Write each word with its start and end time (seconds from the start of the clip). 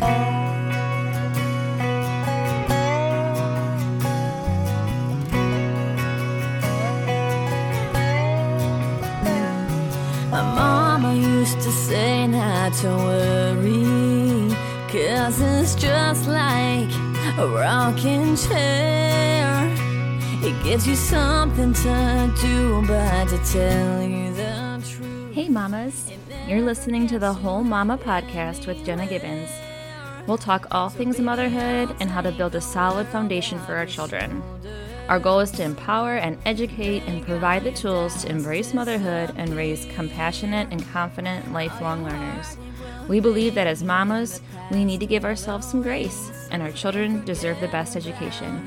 My 0.00 0.06
mama 10.30 11.14
used 11.14 11.60
to 11.60 11.72
say 11.72 12.26
not 12.28 12.72
to 12.74 12.88
worry, 12.88 14.54
cause 14.88 15.40
it's 15.40 15.74
just 15.74 16.28
like 16.28 16.90
a 17.38 17.48
rocking 17.48 18.36
chair. 18.36 19.68
It 20.40 20.62
gives 20.62 20.86
you 20.86 20.94
something 20.94 21.72
to 21.72 22.32
do, 22.40 22.86
but 22.86 23.28
to 23.28 23.38
tell 23.52 24.02
you 24.02 24.32
the 24.32 24.80
truth. 24.88 25.34
Hey, 25.34 25.48
mamas. 25.48 26.10
You're 26.46 26.62
listening 26.62 27.08
to 27.08 27.18
the 27.18 27.32
Whole 27.32 27.64
Mama 27.64 27.98
podcast 27.98 28.66
with 28.66 28.84
Jenna 28.84 29.06
Gibbons. 29.06 29.50
We'll 30.28 30.36
talk 30.36 30.66
all 30.70 30.90
things 30.90 31.18
motherhood 31.18 31.96
and 32.00 32.10
how 32.10 32.20
to 32.20 32.30
build 32.30 32.54
a 32.54 32.60
solid 32.60 33.06
foundation 33.06 33.58
for 33.60 33.74
our 33.76 33.86
children. 33.86 34.42
Our 35.08 35.18
goal 35.18 35.40
is 35.40 35.50
to 35.52 35.62
empower 35.62 36.16
and 36.16 36.36
educate 36.44 37.02
and 37.06 37.24
provide 37.24 37.64
the 37.64 37.72
tools 37.72 38.22
to 38.22 38.28
embrace 38.28 38.74
motherhood 38.74 39.32
and 39.36 39.56
raise 39.56 39.86
compassionate 39.94 40.68
and 40.70 40.86
confident 40.92 41.50
lifelong 41.54 42.04
learners. 42.04 42.58
We 43.08 43.20
believe 43.20 43.54
that 43.54 43.66
as 43.66 43.82
mamas, 43.82 44.42
we 44.70 44.84
need 44.84 45.00
to 45.00 45.06
give 45.06 45.24
ourselves 45.24 45.66
some 45.66 45.80
grace, 45.80 46.30
and 46.50 46.60
our 46.60 46.72
children 46.72 47.24
deserve 47.24 47.58
the 47.60 47.68
best 47.68 47.96
education. 47.96 48.62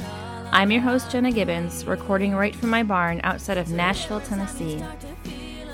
I'm 0.52 0.72
your 0.72 0.82
host, 0.82 1.12
Jenna 1.12 1.32
Gibbons, 1.32 1.86
recording 1.86 2.34
right 2.34 2.56
from 2.56 2.72
my 2.72 2.82
barn 2.82 3.22
outside 3.23 3.59
of 3.59 3.70
Nashville, 3.70 4.22
Tennessee. 4.22 4.84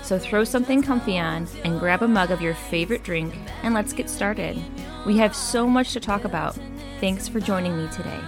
So 0.02 0.18
throw 0.18 0.44
something 0.44 0.82
comfy 0.82 1.18
on 1.18 1.48
and 1.64 1.80
grab 1.80 2.02
a 2.02 2.08
mug 2.08 2.30
of 2.30 2.42
your 2.42 2.54
favorite 2.54 3.04
drink, 3.04 3.34
and 3.62 3.72
let's 3.72 3.94
get 3.94 4.10
started. 4.10 4.62
We 5.06 5.16
have 5.18 5.34
so 5.34 5.66
much 5.66 5.92
to 5.92 6.00
talk 6.00 6.24
about. 6.24 6.58
Thanks 7.00 7.28
for 7.28 7.40
joining 7.40 7.76
me 7.76 7.88
today. 7.92 8.20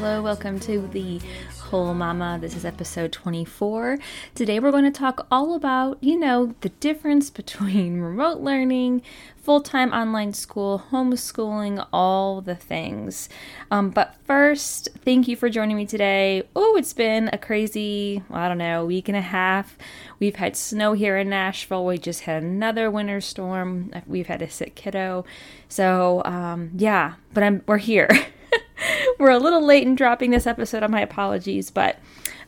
Hello, 0.00 0.22
welcome 0.22 0.58
to 0.60 0.88
the 0.92 1.20
Whole 1.58 1.92
Mama. 1.92 2.38
This 2.40 2.56
is 2.56 2.64
episode 2.64 3.12
24. 3.12 3.98
Today 4.34 4.58
we're 4.58 4.70
going 4.70 4.90
to 4.90 4.90
talk 4.90 5.26
all 5.30 5.54
about, 5.54 5.98
you 6.00 6.18
know, 6.18 6.54
the 6.62 6.70
difference 6.70 7.28
between 7.40 8.00
remote 8.00 8.38
learning, 8.40 9.02
full 9.36 9.60
time 9.60 9.92
online 9.92 10.32
school, 10.32 10.84
homeschooling, 10.90 11.86
all 11.92 12.40
the 12.40 12.54
things. 12.54 13.28
Um, 13.70 13.90
but 13.90 14.14
first, 14.24 14.88
thank 15.04 15.28
you 15.28 15.36
for 15.36 15.50
joining 15.50 15.76
me 15.76 15.84
today. 15.84 16.44
Oh, 16.56 16.76
it's 16.76 16.94
been 16.94 17.28
a 17.30 17.36
crazy, 17.36 18.22
I 18.30 18.48
don't 18.48 18.56
know, 18.56 18.86
week 18.86 19.06
and 19.10 19.18
a 19.18 19.20
half. 19.20 19.76
We've 20.18 20.36
had 20.36 20.56
snow 20.56 20.94
here 20.94 21.18
in 21.18 21.28
Nashville. 21.28 21.84
We 21.84 21.98
just 21.98 22.22
had 22.22 22.42
another 22.42 22.90
winter 22.90 23.20
storm. 23.20 23.92
We've 24.06 24.28
had 24.28 24.40
a 24.40 24.48
sick 24.48 24.74
kiddo. 24.76 25.26
So, 25.68 26.22
um, 26.24 26.70
yeah, 26.74 27.16
but 27.34 27.42
I'm 27.42 27.62
we're 27.66 27.76
here. 27.76 28.08
we're 29.20 29.30
a 29.30 29.38
little 29.38 29.64
late 29.64 29.86
in 29.86 29.94
dropping 29.94 30.30
this 30.30 30.46
episode. 30.46 30.82
On 30.82 30.90
my 30.90 31.02
apologies, 31.02 31.70
but 31.70 31.98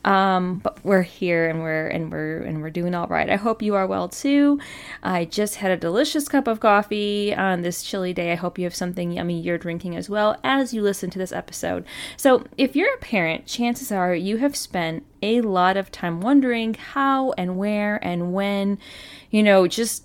um, 0.05 0.59
but 0.59 0.85
we're 0.85 1.03
here 1.03 1.49
and 1.49 1.61
we're 1.61 1.87
and 1.87 2.11
we're 2.11 2.39
and 2.39 2.61
we're 2.61 2.71
doing 2.71 2.95
all 2.95 3.07
right. 3.07 3.31
I 3.31 3.37
hope 3.37 3.63
you 3.63 3.75
are 3.75 3.87
well 3.87 4.09
too. 4.09 4.59
I 5.03 5.27
just 5.27 5.57
had 5.57 5.71
a 5.71 5.77
delicious 5.77 6.29
cup 6.29 6.49
of 6.49 6.61
coffee 6.61 7.35
on 7.35 7.63
this 7.63 7.83
chilly 7.83 8.13
day. 8.13 8.33
I 8.33 8.37
hope 8.37 8.59
you 8.59 8.65
have 8.65 8.75
something 8.75 9.13
yummy 9.13 9.41
you're 9.41 9.59
drinking 9.59 9.95
as 9.97 10.11
well 10.11 10.37
as 10.43 10.75
you 10.75 10.83
listen 10.83 11.11
to 11.11 11.19
this 11.19 11.31
episode. 11.31 11.85
So, 12.17 12.45
if 12.57 12.75
you're 12.75 12.95
a 12.95 12.99
parent, 12.99 13.47
chances 13.47 13.93
are 13.93 14.15
you 14.15 14.39
have 14.39 14.57
spent 14.57 15.05
a 15.23 15.41
lot 15.41 15.77
of 15.77 15.91
time 15.91 16.21
wondering 16.21 16.75
how 16.75 17.33
and 17.33 17.57
where 17.57 17.97
and 18.05 18.33
when 18.33 18.79
you 19.31 19.43
know 19.43 19.67
just 19.67 20.05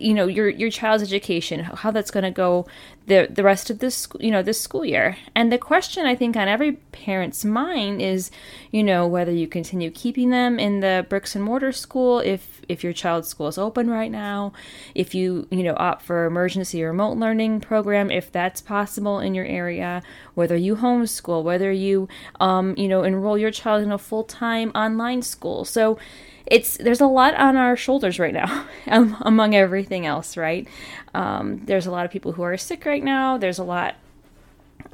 you 0.00 0.14
know 0.14 0.26
your 0.26 0.48
your 0.48 0.70
child's 0.70 1.02
education 1.02 1.60
how 1.60 1.90
that's 1.90 2.10
going 2.10 2.24
to 2.24 2.30
go 2.30 2.66
the 3.06 3.28
the 3.30 3.42
rest 3.42 3.70
of 3.70 3.78
this 3.78 4.08
you 4.18 4.30
know 4.30 4.42
this 4.42 4.60
school 4.60 4.84
year. 4.84 5.16
And 5.34 5.52
the 5.52 5.58
question 5.58 6.06
i 6.06 6.14
think 6.14 6.36
on 6.36 6.48
every 6.48 6.72
parent's 6.72 7.44
mind 7.44 8.00
is 8.00 8.30
you 8.70 8.82
know 8.82 9.06
whether 9.06 9.32
you 9.32 9.46
continue 9.46 9.90
keeping 9.90 10.30
them 10.30 10.58
in 10.58 10.80
the 10.80 11.06
bricks 11.08 11.34
and 11.34 11.44
mortar 11.44 11.72
school 11.72 12.20
if 12.20 12.62
if 12.68 12.82
your 12.82 12.92
child's 12.92 13.28
school 13.28 13.46
is 13.46 13.58
open 13.58 13.90
right 13.90 14.10
now 14.10 14.52
if 14.94 15.14
you 15.14 15.46
you 15.50 15.62
know 15.62 15.74
opt 15.76 16.02
for 16.02 16.24
emergency 16.24 16.82
remote 16.82 17.16
learning 17.18 17.60
program 17.60 18.10
if 18.10 18.32
that's 18.32 18.60
possible 18.60 19.18
in 19.18 19.34
your 19.34 19.44
area 19.44 20.02
whether 20.34 20.56
you 20.56 20.76
homeschool 20.76 21.42
whether 21.42 21.70
you 21.70 22.08
um 22.40 22.74
you 22.76 22.88
know 22.88 23.02
enroll 23.02 23.36
your 23.36 23.50
child 23.50 23.82
in 23.82 23.92
a 23.92 23.98
full-time 23.98 24.53
online 24.62 25.22
school. 25.22 25.64
So 25.64 25.98
it's 26.46 26.76
there's 26.76 27.00
a 27.00 27.06
lot 27.06 27.34
on 27.34 27.56
our 27.56 27.74
shoulders 27.76 28.18
right 28.18 28.34
now 28.34 28.66
um, 28.88 29.16
among 29.22 29.54
everything 29.54 30.06
else 30.06 30.36
right? 30.36 30.68
Um, 31.14 31.64
there's 31.64 31.86
a 31.86 31.90
lot 31.90 32.04
of 32.04 32.10
people 32.10 32.32
who 32.32 32.42
are 32.42 32.56
sick 32.56 32.84
right 32.84 33.02
now. 33.02 33.38
There's 33.38 33.58
a 33.58 33.64
lot 33.64 33.96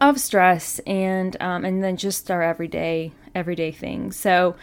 of 0.00 0.18
stress 0.18 0.78
and 0.80 1.36
um, 1.40 1.64
and 1.64 1.82
then 1.82 1.96
just 1.96 2.30
our 2.30 2.42
everyday 2.42 3.12
everyday 3.34 3.72
things. 3.72 4.16
So 4.16 4.56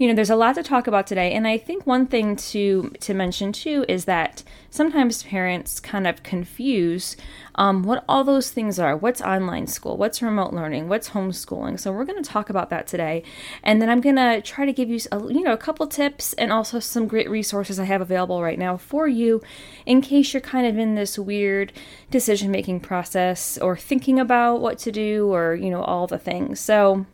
you 0.00 0.08
know 0.08 0.14
there's 0.14 0.30
a 0.30 0.34
lot 0.36 0.54
to 0.54 0.62
talk 0.62 0.86
about 0.86 1.06
today. 1.06 1.32
And 1.34 1.46
i 1.46 1.58
think 1.58 1.86
one 1.86 2.06
thing 2.06 2.34
to 2.34 2.90
to 3.00 3.12
mention 3.12 3.52
too 3.52 3.84
is 3.86 4.06
that 4.06 4.42
sometimes 4.70 5.24
parents 5.24 5.78
kind 5.78 6.06
of 6.06 6.22
confuse 6.22 7.16
um, 7.56 7.82
what 7.82 8.02
all 8.08 8.24
those 8.24 8.50
things 8.50 8.78
are. 8.78 8.96
What's 8.96 9.20
online 9.20 9.66
school? 9.66 9.98
What's 9.98 10.22
remote 10.22 10.54
learning? 10.54 10.88
What's 10.88 11.10
homeschooling? 11.10 11.78
So 11.78 11.92
we're 11.92 12.06
going 12.06 12.22
to 12.22 12.30
talk 12.30 12.48
about 12.48 12.70
that 12.70 12.86
today. 12.86 13.22
And 13.62 13.82
then 13.82 13.90
i'm 13.90 14.00
going 14.00 14.16
to 14.16 14.40
try 14.40 14.64
to 14.64 14.72
give 14.72 14.88
you 14.88 15.00
a, 15.12 15.18
you 15.30 15.42
know 15.42 15.52
a 15.52 15.58
couple 15.58 15.86
tips 15.86 16.32
and 16.34 16.50
also 16.50 16.80
some 16.80 17.06
great 17.06 17.28
resources 17.28 17.78
i 17.78 17.84
have 17.84 18.00
available 18.00 18.42
right 18.42 18.58
now 18.58 18.78
for 18.78 19.06
you 19.06 19.42
in 19.84 20.00
case 20.00 20.32
you're 20.32 20.40
kind 20.40 20.66
of 20.66 20.78
in 20.78 20.94
this 20.94 21.18
weird 21.18 21.74
decision 22.10 22.50
making 22.50 22.80
process 22.80 23.58
or 23.58 23.76
thinking 23.76 24.18
about 24.18 24.62
what 24.62 24.78
to 24.78 24.90
do 24.90 25.30
or 25.30 25.54
you 25.54 25.68
know 25.68 25.82
all 25.82 26.06
the 26.06 26.18
things. 26.18 26.58
So 26.58 27.04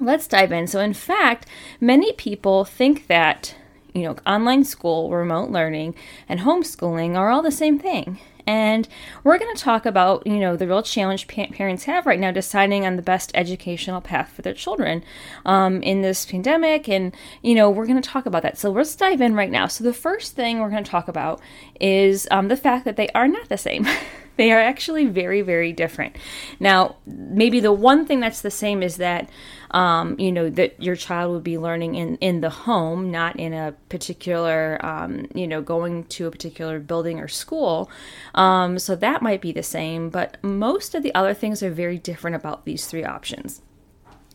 let's 0.00 0.26
dive 0.26 0.52
in. 0.52 0.66
So, 0.66 0.80
in 0.80 0.94
fact, 0.94 1.46
many 1.80 2.12
people 2.12 2.64
think 2.64 3.06
that, 3.06 3.54
you 3.94 4.02
know, 4.02 4.16
online 4.26 4.64
school, 4.64 5.10
remote 5.10 5.50
learning, 5.50 5.94
and 6.28 6.40
homeschooling 6.40 7.16
are 7.16 7.30
all 7.30 7.42
the 7.42 7.50
same 7.50 7.78
thing. 7.78 8.18
And 8.46 8.88
we're 9.22 9.38
going 9.38 9.54
to 9.54 9.62
talk 9.62 9.86
about, 9.86 10.26
you 10.26 10.38
know, 10.38 10.56
the 10.56 10.66
real 10.66 10.82
challenge 10.82 11.28
pa- 11.28 11.46
parents 11.52 11.84
have 11.84 12.06
right 12.06 12.18
now 12.18 12.32
deciding 12.32 12.84
on 12.84 12.96
the 12.96 13.02
best 13.02 13.30
educational 13.34 14.00
path 14.00 14.32
for 14.32 14.42
their 14.42 14.54
children 14.54 15.04
um, 15.44 15.82
in 15.82 16.02
this 16.02 16.26
pandemic. 16.26 16.88
And, 16.88 17.14
you 17.42 17.54
know, 17.54 17.70
we're 17.70 17.86
going 17.86 18.00
to 18.00 18.08
talk 18.08 18.26
about 18.26 18.42
that. 18.42 18.58
So 18.58 18.70
let's 18.70 18.96
dive 18.96 19.20
in 19.20 19.34
right 19.34 19.50
now. 19.50 19.66
So 19.66 19.84
the 19.84 19.92
first 19.92 20.34
thing 20.34 20.58
we're 20.58 20.70
going 20.70 20.82
to 20.82 20.90
talk 20.90 21.06
about 21.06 21.40
is 21.80 22.26
um, 22.30 22.48
the 22.48 22.56
fact 22.56 22.84
that 22.86 22.96
they 22.96 23.08
are 23.10 23.28
not 23.28 23.48
the 23.48 23.58
same. 23.58 23.86
they 24.40 24.52
are 24.52 24.58
actually 24.58 25.04
very, 25.04 25.42
very 25.42 25.70
different. 25.70 26.16
Now, 26.58 26.96
maybe 27.04 27.60
the 27.60 27.74
one 27.74 28.06
thing 28.06 28.20
that's 28.20 28.40
the 28.40 28.50
same 28.50 28.82
is 28.82 28.96
that 28.96 29.28
um, 29.72 30.18
you 30.18 30.32
know 30.32 30.48
that 30.48 30.82
your 30.82 30.96
child 30.96 31.32
would 31.32 31.44
be 31.44 31.58
learning 31.58 31.94
in 31.94 32.16
in 32.16 32.40
the 32.40 32.48
home 32.48 33.10
not 33.10 33.38
in 33.38 33.52
a 33.52 33.72
particular 33.90 34.84
um, 34.84 35.28
you 35.34 35.46
know 35.46 35.60
going 35.60 36.04
to 36.04 36.26
a 36.26 36.30
particular 36.30 36.80
building 36.80 37.20
or 37.20 37.28
school. 37.28 37.90
Um, 38.34 38.78
so 38.78 38.96
that 38.96 39.20
might 39.20 39.42
be 39.42 39.52
the 39.52 39.62
same 39.62 40.08
but 40.08 40.42
most 40.42 40.94
of 40.94 41.02
the 41.02 41.14
other 41.14 41.34
things 41.34 41.62
are 41.62 41.70
very 41.70 41.98
different 41.98 42.34
about 42.34 42.64
these 42.64 42.86
three 42.86 43.04
options. 43.04 43.60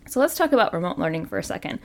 So 0.07 0.19
let's 0.19 0.35
talk 0.35 0.53
about 0.53 0.71
remote 0.71 0.99
learning 0.99 1.25
for 1.25 1.39
a 1.39 1.43
second 1.43 1.79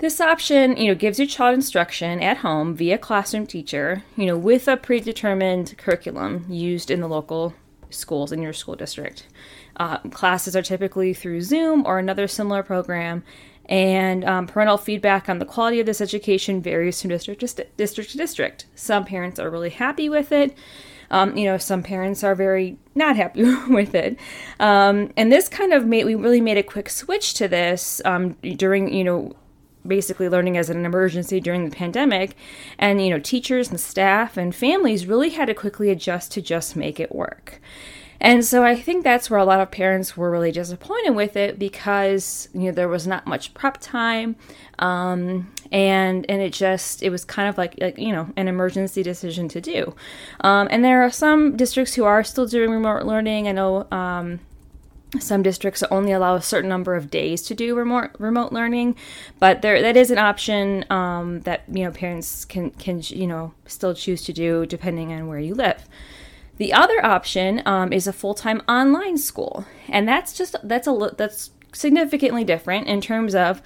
this 0.00 0.20
option, 0.20 0.76
you 0.78 0.88
know, 0.88 0.94
gives 0.94 1.18
your 1.18 1.28
child 1.28 1.54
instruction 1.54 2.22
at 2.22 2.38
home 2.38 2.74
via 2.74 2.96
classroom 2.96 3.46
teacher, 3.46 4.02
you 4.16 4.26
know, 4.26 4.36
with 4.36 4.66
a 4.66 4.76
predetermined 4.76 5.76
curriculum 5.76 6.46
used 6.48 6.90
in 6.90 7.00
the 7.00 7.08
local 7.08 7.54
schools 7.90 8.32
in 8.32 8.40
your 8.40 8.54
school 8.54 8.74
district. 8.74 9.26
Uh, 9.76 9.98
classes 10.10 10.56
are 10.56 10.62
typically 10.62 11.12
through 11.12 11.42
Zoom 11.42 11.84
or 11.86 11.98
another 11.98 12.26
similar 12.26 12.62
program, 12.62 13.22
and 13.66 14.24
um, 14.24 14.46
parental 14.46 14.78
feedback 14.78 15.28
on 15.28 15.38
the 15.38 15.44
quality 15.44 15.80
of 15.80 15.86
this 15.86 16.00
education 16.00 16.62
varies 16.62 17.00
from 17.00 17.10
district 17.10 17.40
to 17.40 17.48
st- 17.48 17.76
district 17.76 18.10
to 18.10 18.16
district. 18.16 18.66
Some 18.74 19.04
parents 19.04 19.38
are 19.38 19.50
really 19.50 19.70
happy 19.70 20.08
with 20.08 20.32
it. 20.32 20.56
Um, 21.10 21.36
you 21.36 21.44
know, 21.44 21.58
some 21.58 21.82
parents 21.82 22.24
are 22.24 22.34
very 22.34 22.78
not 22.94 23.16
happy 23.16 23.42
with 23.68 23.94
it. 23.94 24.18
Um, 24.58 25.12
and 25.16 25.30
this 25.30 25.48
kind 25.48 25.72
of 25.72 25.84
made, 25.84 26.04
we 26.04 26.14
really 26.14 26.40
made 26.40 26.56
a 26.56 26.62
quick 26.62 26.88
switch 26.88 27.34
to 27.34 27.48
this 27.48 28.00
um, 28.04 28.32
during, 28.56 28.92
you 28.94 29.04
know, 29.04 29.34
basically 29.86 30.28
learning 30.28 30.56
as 30.56 30.70
an 30.70 30.84
emergency 30.84 31.40
during 31.40 31.64
the 31.64 31.74
pandemic 31.74 32.36
and 32.78 33.02
you 33.02 33.10
know 33.10 33.18
teachers 33.18 33.70
and 33.70 33.80
staff 33.80 34.36
and 34.36 34.54
families 34.54 35.06
really 35.06 35.30
had 35.30 35.46
to 35.46 35.54
quickly 35.54 35.90
adjust 35.90 36.32
to 36.32 36.42
just 36.42 36.76
make 36.76 37.00
it 37.00 37.14
work 37.14 37.60
and 38.20 38.44
so 38.44 38.62
I 38.64 38.76
think 38.76 39.02
that's 39.02 39.30
where 39.30 39.40
a 39.40 39.44
lot 39.44 39.60
of 39.60 39.70
parents 39.70 40.16
were 40.16 40.30
really 40.30 40.52
disappointed 40.52 41.10
with 41.10 41.36
it 41.36 41.58
because 41.58 42.48
you 42.52 42.64
know 42.64 42.72
there 42.72 42.88
was 42.88 43.06
not 43.06 43.26
much 43.26 43.54
prep 43.54 43.78
time, 43.80 44.36
um, 44.78 45.50
and 45.72 46.26
and 46.28 46.42
it 46.42 46.52
just 46.52 47.02
it 47.02 47.08
was 47.08 47.24
kind 47.24 47.48
of 47.48 47.56
like 47.56 47.76
like 47.80 47.98
you 47.98 48.12
know 48.12 48.28
an 48.36 48.46
emergency 48.46 49.02
decision 49.02 49.48
to 49.48 49.60
do. 49.60 49.94
Um, 50.42 50.68
and 50.70 50.84
there 50.84 51.02
are 51.02 51.10
some 51.10 51.56
districts 51.56 51.94
who 51.94 52.04
are 52.04 52.22
still 52.22 52.46
doing 52.46 52.70
remote 52.70 53.04
learning. 53.04 53.48
I 53.48 53.52
know. 53.52 53.90
Um, 53.90 54.40
some 55.18 55.42
districts 55.42 55.82
only 55.90 56.12
allow 56.12 56.36
a 56.36 56.42
certain 56.42 56.68
number 56.68 56.94
of 56.94 57.10
days 57.10 57.42
to 57.42 57.54
do 57.54 57.74
remote 57.74 58.10
remote 58.18 58.52
learning, 58.52 58.96
but 59.38 59.62
there 59.62 59.82
that 59.82 59.96
is 59.96 60.10
an 60.10 60.18
option 60.18 60.84
um, 60.90 61.40
that 61.40 61.64
you 61.68 61.84
know 61.84 61.90
parents 61.90 62.44
can 62.44 62.70
can 62.70 63.02
you 63.04 63.26
know 63.26 63.52
still 63.66 63.94
choose 63.94 64.22
to 64.24 64.32
do 64.32 64.66
depending 64.66 65.12
on 65.12 65.26
where 65.26 65.40
you 65.40 65.54
live. 65.54 65.84
The 66.58 66.72
other 66.72 67.04
option 67.04 67.62
um, 67.66 67.92
is 67.92 68.06
a 68.06 68.12
full 68.12 68.34
time 68.34 68.62
online 68.68 69.18
school, 69.18 69.64
and 69.88 70.06
that's 70.06 70.32
just 70.32 70.54
that's 70.62 70.86
a 70.86 71.14
that's 71.16 71.50
significantly 71.72 72.44
different 72.44 72.86
in 72.86 73.00
terms 73.00 73.34
of 73.34 73.62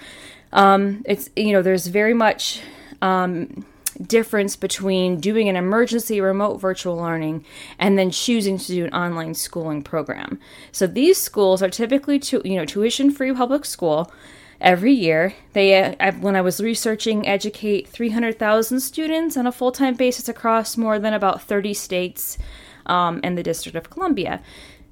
um, 0.53 1.03
it's 1.05 1.29
you 1.37 1.53
know 1.53 1.61
there's 1.61 1.89
very 1.89 2.15
much 2.15 2.63
um, 3.03 3.67
difference 3.95 4.57
between 4.57 5.21
doing 5.21 5.49
an 5.49 5.57
emergency 5.57 6.21
remote 6.21 6.61
virtual 6.61 6.97
learning 6.97 7.45
and 7.79 7.99
then 7.99 8.11
choosing 8.11 8.59
to 8.59 8.67
do 8.67 8.85
an 8.85 8.95
online 8.95 9.35
schooling 9.35 9.83
program. 9.83 10.39
So 10.73 10.87
these 10.87 11.21
schools 11.21 11.63
are 11.63 11.71
typically 11.71 12.19
to, 12.21 12.43
you 12.45 12.57
know 12.57 12.65
tuition 12.65 13.11
free 13.11 13.33
public 13.33 13.65
school 13.65 14.13
every 14.61 14.93
year. 14.93 15.35
They, 15.53 15.75
uh, 15.75 16.13
when 16.13 16.37
I 16.37 16.41
was 16.41 16.61
researching, 16.61 17.27
educate 17.27 17.89
300,000 17.89 18.81
students 18.81 19.37
on 19.37 19.47
a 19.47 19.53
full 19.53 19.73
time 19.73 19.95
basis 19.95 20.29
across 20.29 20.77
more 20.77 20.99
than 20.99 21.15
about 21.15 21.43
30 21.43 21.75
states 21.75 22.39
um, 22.87 23.21
and 23.23 23.37
the 23.37 23.43
District 23.43 23.77
of 23.77 23.91
Columbia. 23.91 24.41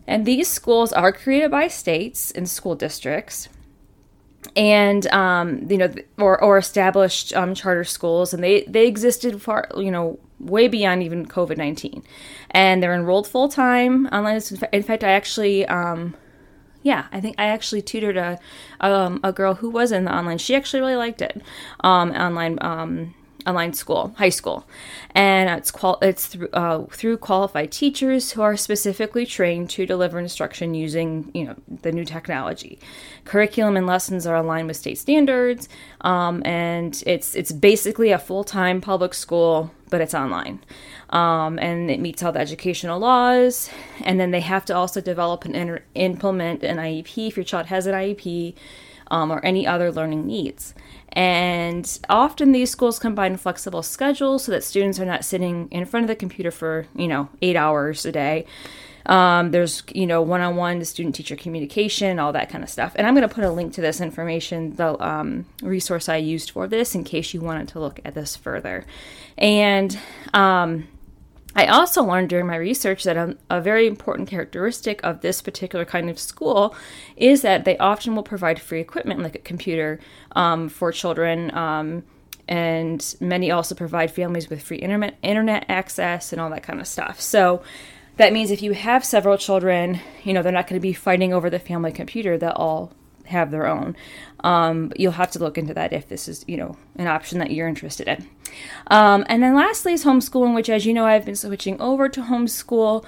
And 0.06 0.26
these 0.26 0.48
schools 0.48 0.92
are 0.92 1.12
created 1.12 1.50
by 1.50 1.68
states 1.68 2.30
and 2.32 2.48
school 2.48 2.74
districts 2.74 3.48
and 4.56 5.06
um, 5.08 5.66
you 5.70 5.78
know, 5.78 5.92
or, 6.18 6.42
or 6.42 6.58
established 6.58 7.32
um, 7.34 7.54
charter 7.54 7.84
schools, 7.84 8.34
and 8.34 8.42
they 8.42 8.62
they 8.64 8.86
existed 8.86 9.40
far, 9.40 9.68
you 9.76 9.90
know, 9.90 10.18
way 10.40 10.68
beyond 10.68 11.02
even 11.02 11.26
COVID 11.26 11.56
nineteen, 11.56 12.02
and 12.50 12.82
they're 12.82 12.94
enrolled 12.94 13.28
full 13.28 13.48
time 13.48 14.06
online. 14.06 14.40
In 14.72 14.82
fact, 14.82 15.04
I 15.04 15.12
actually, 15.12 15.66
um, 15.66 16.14
yeah, 16.82 17.06
I 17.12 17.20
think 17.20 17.36
I 17.38 17.46
actually 17.46 17.82
tutored 17.82 18.16
a 18.16 18.38
um, 18.80 19.20
a 19.22 19.32
girl 19.32 19.54
who 19.54 19.70
was 19.70 19.92
in 19.92 20.04
the 20.04 20.14
online. 20.14 20.38
She 20.38 20.54
actually 20.54 20.80
really 20.80 20.96
liked 20.96 21.22
it, 21.22 21.40
um, 21.80 22.10
online 22.10 22.58
um, 22.60 23.14
online 23.46 23.72
school, 23.72 24.14
high 24.16 24.28
school, 24.28 24.66
and 25.14 25.48
it's 25.50 25.70
qual- 25.70 25.98
it's 26.02 26.26
through 26.26 26.48
uh, 26.52 26.84
through 26.86 27.18
qualified 27.18 27.72
teachers 27.72 28.32
who 28.32 28.42
are 28.42 28.56
specifically 28.56 29.26
trained 29.26 29.70
to 29.70 29.86
deliver 29.86 30.18
instruction 30.18 30.74
using 30.74 31.30
you 31.34 31.44
know 31.44 31.56
the 31.82 31.92
new 31.92 32.04
technology. 32.04 32.78
Curriculum 33.24 33.76
and 33.76 33.86
lessons 33.86 34.26
are 34.26 34.36
aligned 34.36 34.68
with 34.68 34.76
state 34.76 34.98
standards, 34.98 35.68
um, 36.02 36.42
and 36.44 37.02
it's 37.06 37.34
it's 37.34 37.52
basically 37.52 38.10
a 38.10 38.18
full 38.18 38.44
time 38.44 38.80
public 38.80 39.14
school, 39.14 39.72
but 39.90 40.00
it's 40.00 40.14
online. 40.14 40.60
Um, 41.10 41.58
and 41.58 41.90
it 41.90 42.00
meets 42.00 42.22
all 42.22 42.32
the 42.32 42.40
educational 42.40 42.98
laws. 42.98 43.68
And 44.02 44.18
then 44.18 44.30
they 44.30 44.40
have 44.40 44.64
to 44.64 44.74
also 44.74 45.02
develop 45.02 45.44
and 45.44 45.54
inter- 45.54 45.84
implement 45.94 46.62
an 46.62 46.78
IEP 46.78 47.28
if 47.28 47.36
your 47.36 47.44
child 47.44 47.66
has 47.66 47.86
an 47.86 47.94
IEP 47.94 48.54
um, 49.12 49.30
or 49.30 49.44
any 49.44 49.64
other 49.66 49.92
learning 49.92 50.26
needs. 50.26 50.74
And 51.12 51.98
often 52.08 52.52
these 52.52 52.70
schools 52.70 52.98
combine 52.98 53.36
flexible 53.36 53.82
schedules 53.82 54.44
so 54.44 54.52
that 54.52 54.64
students 54.64 54.98
are 54.98 55.04
not 55.04 55.24
sitting 55.24 55.68
in 55.70 55.84
front 55.84 56.04
of 56.04 56.08
the 56.08 56.16
computer 56.16 56.50
for, 56.50 56.86
you 56.96 57.06
know, 57.06 57.28
eight 57.42 57.54
hours 57.54 58.06
a 58.06 58.10
day. 58.10 58.46
Um, 59.04 59.50
there's, 59.50 59.82
you 59.92 60.06
know, 60.06 60.22
one 60.22 60.40
on 60.40 60.56
one 60.56 60.82
student 60.84 61.14
teacher 61.14 61.36
communication, 61.36 62.18
all 62.18 62.32
that 62.32 62.48
kind 62.48 62.64
of 62.64 62.70
stuff. 62.70 62.92
And 62.94 63.06
I'm 63.06 63.14
going 63.14 63.28
to 63.28 63.34
put 63.34 63.44
a 63.44 63.50
link 63.50 63.74
to 63.74 63.82
this 63.82 64.00
information, 64.00 64.76
the 64.76 65.00
um, 65.04 65.44
resource 65.60 66.08
I 66.08 66.16
used 66.16 66.52
for 66.52 66.66
this, 66.66 66.94
in 66.94 67.04
case 67.04 67.34
you 67.34 67.40
wanted 67.42 67.68
to 67.68 67.80
look 67.80 68.00
at 68.04 68.14
this 68.14 68.34
further. 68.34 68.86
And, 69.36 69.98
um, 70.32 70.88
I 71.54 71.66
also 71.66 72.02
learned 72.02 72.30
during 72.30 72.46
my 72.46 72.56
research 72.56 73.04
that 73.04 73.16
a, 73.16 73.36
a, 73.50 73.60
very 73.60 73.86
important 73.86 74.28
characteristic 74.28 75.00
of 75.04 75.20
this 75.20 75.42
particular 75.42 75.84
kind 75.84 76.08
of 76.08 76.18
school 76.18 76.74
is 77.16 77.42
that 77.42 77.64
they 77.64 77.76
often 77.76 78.14
will 78.14 78.22
provide 78.22 78.60
free 78.60 78.80
equipment, 78.80 79.20
like 79.20 79.34
a 79.34 79.40
computer, 79.40 80.00
um, 80.34 80.68
for 80.68 80.92
children. 80.92 81.54
Um, 81.54 82.04
and 82.48 83.14
many 83.20 83.50
also 83.50 83.74
provide 83.74 84.10
families 84.10 84.48
with 84.48 84.62
free 84.62 84.78
internet, 84.78 85.16
internet 85.22 85.66
access 85.68 86.32
and 86.32 86.40
all 86.40 86.50
that 86.50 86.62
kind 86.62 86.80
of 86.80 86.86
stuff. 86.86 87.20
So 87.20 87.62
that 88.16 88.32
means 88.32 88.50
if 88.50 88.62
you 88.62 88.72
have 88.72 89.04
several 89.04 89.38
children, 89.38 90.00
you 90.24 90.32
know, 90.32 90.42
they're 90.42 90.52
not 90.52 90.66
going 90.66 90.80
to 90.80 90.82
be 90.82 90.92
fighting 90.92 91.32
over 91.32 91.48
the 91.50 91.58
family 91.58 91.92
computer. 91.92 92.36
They'll 92.36 92.50
all 92.50 92.92
have 93.32 93.50
their 93.50 93.66
own. 93.66 93.96
Um, 94.44 94.92
you'll 94.96 95.12
have 95.12 95.30
to 95.32 95.38
look 95.38 95.58
into 95.58 95.74
that 95.74 95.92
if 95.92 96.08
this 96.08 96.28
is, 96.28 96.44
you 96.46 96.56
know, 96.56 96.76
an 96.96 97.06
option 97.06 97.38
that 97.40 97.50
you're 97.50 97.68
interested 97.68 98.08
in. 98.08 98.28
Um, 98.86 99.24
and 99.28 99.42
then 99.42 99.54
lastly 99.54 99.92
is 99.92 100.04
homeschooling, 100.04 100.54
which, 100.54 100.70
as 100.70 100.86
you 100.86 100.94
know, 100.94 101.06
I've 101.06 101.24
been 101.24 101.36
switching 101.36 101.80
over 101.80 102.08
to 102.08 102.22
homeschool 102.22 103.04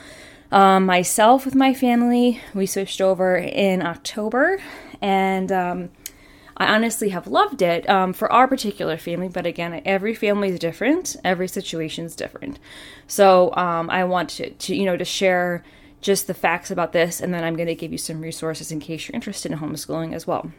um, 0.51 0.87
myself 0.87 1.45
with 1.45 1.55
my 1.55 1.75
family. 1.75 2.41
We 2.55 2.67
switched 2.67 3.01
over 3.01 3.37
in 3.37 3.83
October, 3.83 4.63
and 5.01 5.51
um, 5.51 5.91
I 6.57 6.73
honestly 6.75 7.09
have 7.09 7.27
loved 7.27 7.63
it 7.63 7.89
um, 7.91 8.13
for 8.13 8.31
our 8.33 8.47
particular 8.47 8.97
family. 8.97 9.29
But 9.29 9.47
again, 9.47 9.83
every 9.85 10.15
family 10.15 10.51
is 10.51 10.59
different. 10.59 11.17
Every 11.25 11.49
situation 11.49 12.05
is 12.05 12.15
different. 12.15 12.59
So 13.07 13.55
um, 13.57 13.91
I 13.91 14.05
want 14.05 14.31
to, 14.31 14.51
to, 14.51 14.77
you 14.77 14.85
know, 14.87 14.97
to 14.97 15.05
share 15.05 15.65
just 16.05 16.27
the 16.27 16.35
facts 16.35 16.71
about 16.71 16.93
this, 16.93 17.21
and 17.21 17.33
then 17.33 17.43
I'm 17.43 17.57
going 17.57 17.67
to 17.67 17.75
give 17.75 17.91
you 17.91 17.99
some 17.99 18.21
resources 18.21 18.71
in 18.71 18.79
case 18.79 19.09
you're 19.09 19.15
interested 19.15 19.51
in 19.51 19.59
homeschooling 19.59 20.15
as 20.15 20.27
well. 20.27 20.53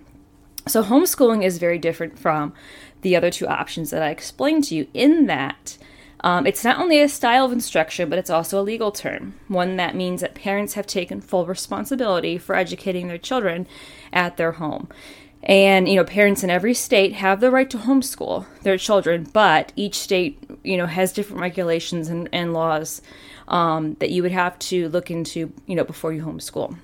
So, 0.68 0.84
homeschooling 0.84 1.44
is 1.44 1.60
very 1.60 1.78
different 1.78 2.18
from 2.18 2.52
the 3.02 3.16
other 3.16 3.30
two 3.30 3.48
options 3.48 3.92
that 3.92 4.02
I 4.02 4.10
explained 4.10 4.64
to 4.66 4.76
you, 4.76 4.88
in 4.96 5.28
that 5.28 5.78
um, 6.22 6.48
it's 6.48 6.64
not 6.64 6.80
only 6.80 7.00
a 7.00 7.08
style 7.08 7.46
of 7.46 7.52
instruction, 7.52 8.10
but 8.10 8.18
it's 8.18 8.32
also 8.32 8.60
a 8.60 8.64
legal 8.64 8.92
term, 8.92 9.36
one 9.48 9.76
that 9.76 9.96
means 9.96 10.22
that 10.22 10.34
parents 10.34 10.74
have 10.74 10.88
taken 10.88 11.22
full 11.22 11.46
responsibility 11.46 12.40
for 12.40 12.56
educating 12.56 13.08
their 13.08 13.20
children 13.20 13.68
at 14.12 14.38
their 14.38 14.54
home. 14.54 14.90
And, 15.46 15.88
you 15.88 15.96
know, 15.96 16.04
parents 16.04 16.44
in 16.44 16.50
every 16.50 16.74
state 16.74 17.14
have 17.14 17.40
the 17.40 17.52
right 17.52 17.70
to 17.70 17.78
homeschool 17.78 18.46
their 18.64 18.78
children, 18.78 19.30
but 19.32 19.72
each 19.76 19.96
state, 19.96 20.40
you 20.64 20.76
know, 20.76 20.88
has 20.88 21.14
different 21.14 21.42
regulations 21.42 22.08
and, 22.10 22.28
and 22.34 22.54
laws 22.54 23.02
um, 23.48 23.94
that 24.00 24.10
you 24.10 24.24
would 24.24 24.32
have 24.32 24.58
to 24.58 24.90
look 24.90 25.12
into, 25.12 25.54
you 25.68 25.76
know, 25.76 25.84
before 25.84 26.12
you 26.14 26.24
homeschool. 26.24 26.78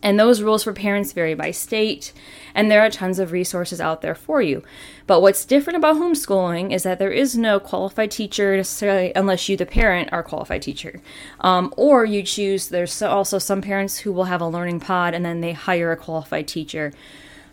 And 0.00 0.18
those 0.18 0.42
rules 0.42 0.62
for 0.62 0.72
parents 0.72 1.12
vary 1.12 1.34
by 1.34 1.50
state, 1.50 2.12
and 2.54 2.70
there 2.70 2.82
are 2.82 2.90
tons 2.90 3.18
of 3.18 3.32
resources 3.32 3.80
out 3.80 4.00
there 4.00 4.14
for 4.14 4.40
you. 4.40 4.62
But 5.08 5.20
what's 5.20 5.44
different 5.44 5.76
about 5.76 5.96
homeschooling 5.96 6.72
is 6.72 6.84
that 6.84 7.00
there 7.00 7.10
is 7.10 7.36
no 7.36 7.58
qualified 7.58 8.12
teacher 8.12 8.56
necessarily, 8.56 9.12
unless 9.16 9.48
you, 9.48 9.56
the 9.56 9.66
parent, 9.66 10.10
are 10.12 10.20
a 10.20 10.24
qualified 10.24 10.62
teacher. 10.62 11.02
Um, 11.40 11.74
or 11.76 12.04
you 12.04 12.22
choose, 12.22 12.68
there's 12.68 13.02
also 13.02 13.38
some 13.38 13.60
parents 13.60 13.98
who 13.98 14.12
will 14.12 14.24
have 14.24 14.40
a 14.40 14.46
learning 14.46 14.80
pod 14.80 15.14
and 15.14 15.24
then 15.24 15.40
they 15.40 15.52
hire 15.52 15.90
a 15.90 15.96
qualified 15.96 16.46
teacher 16.46 16.92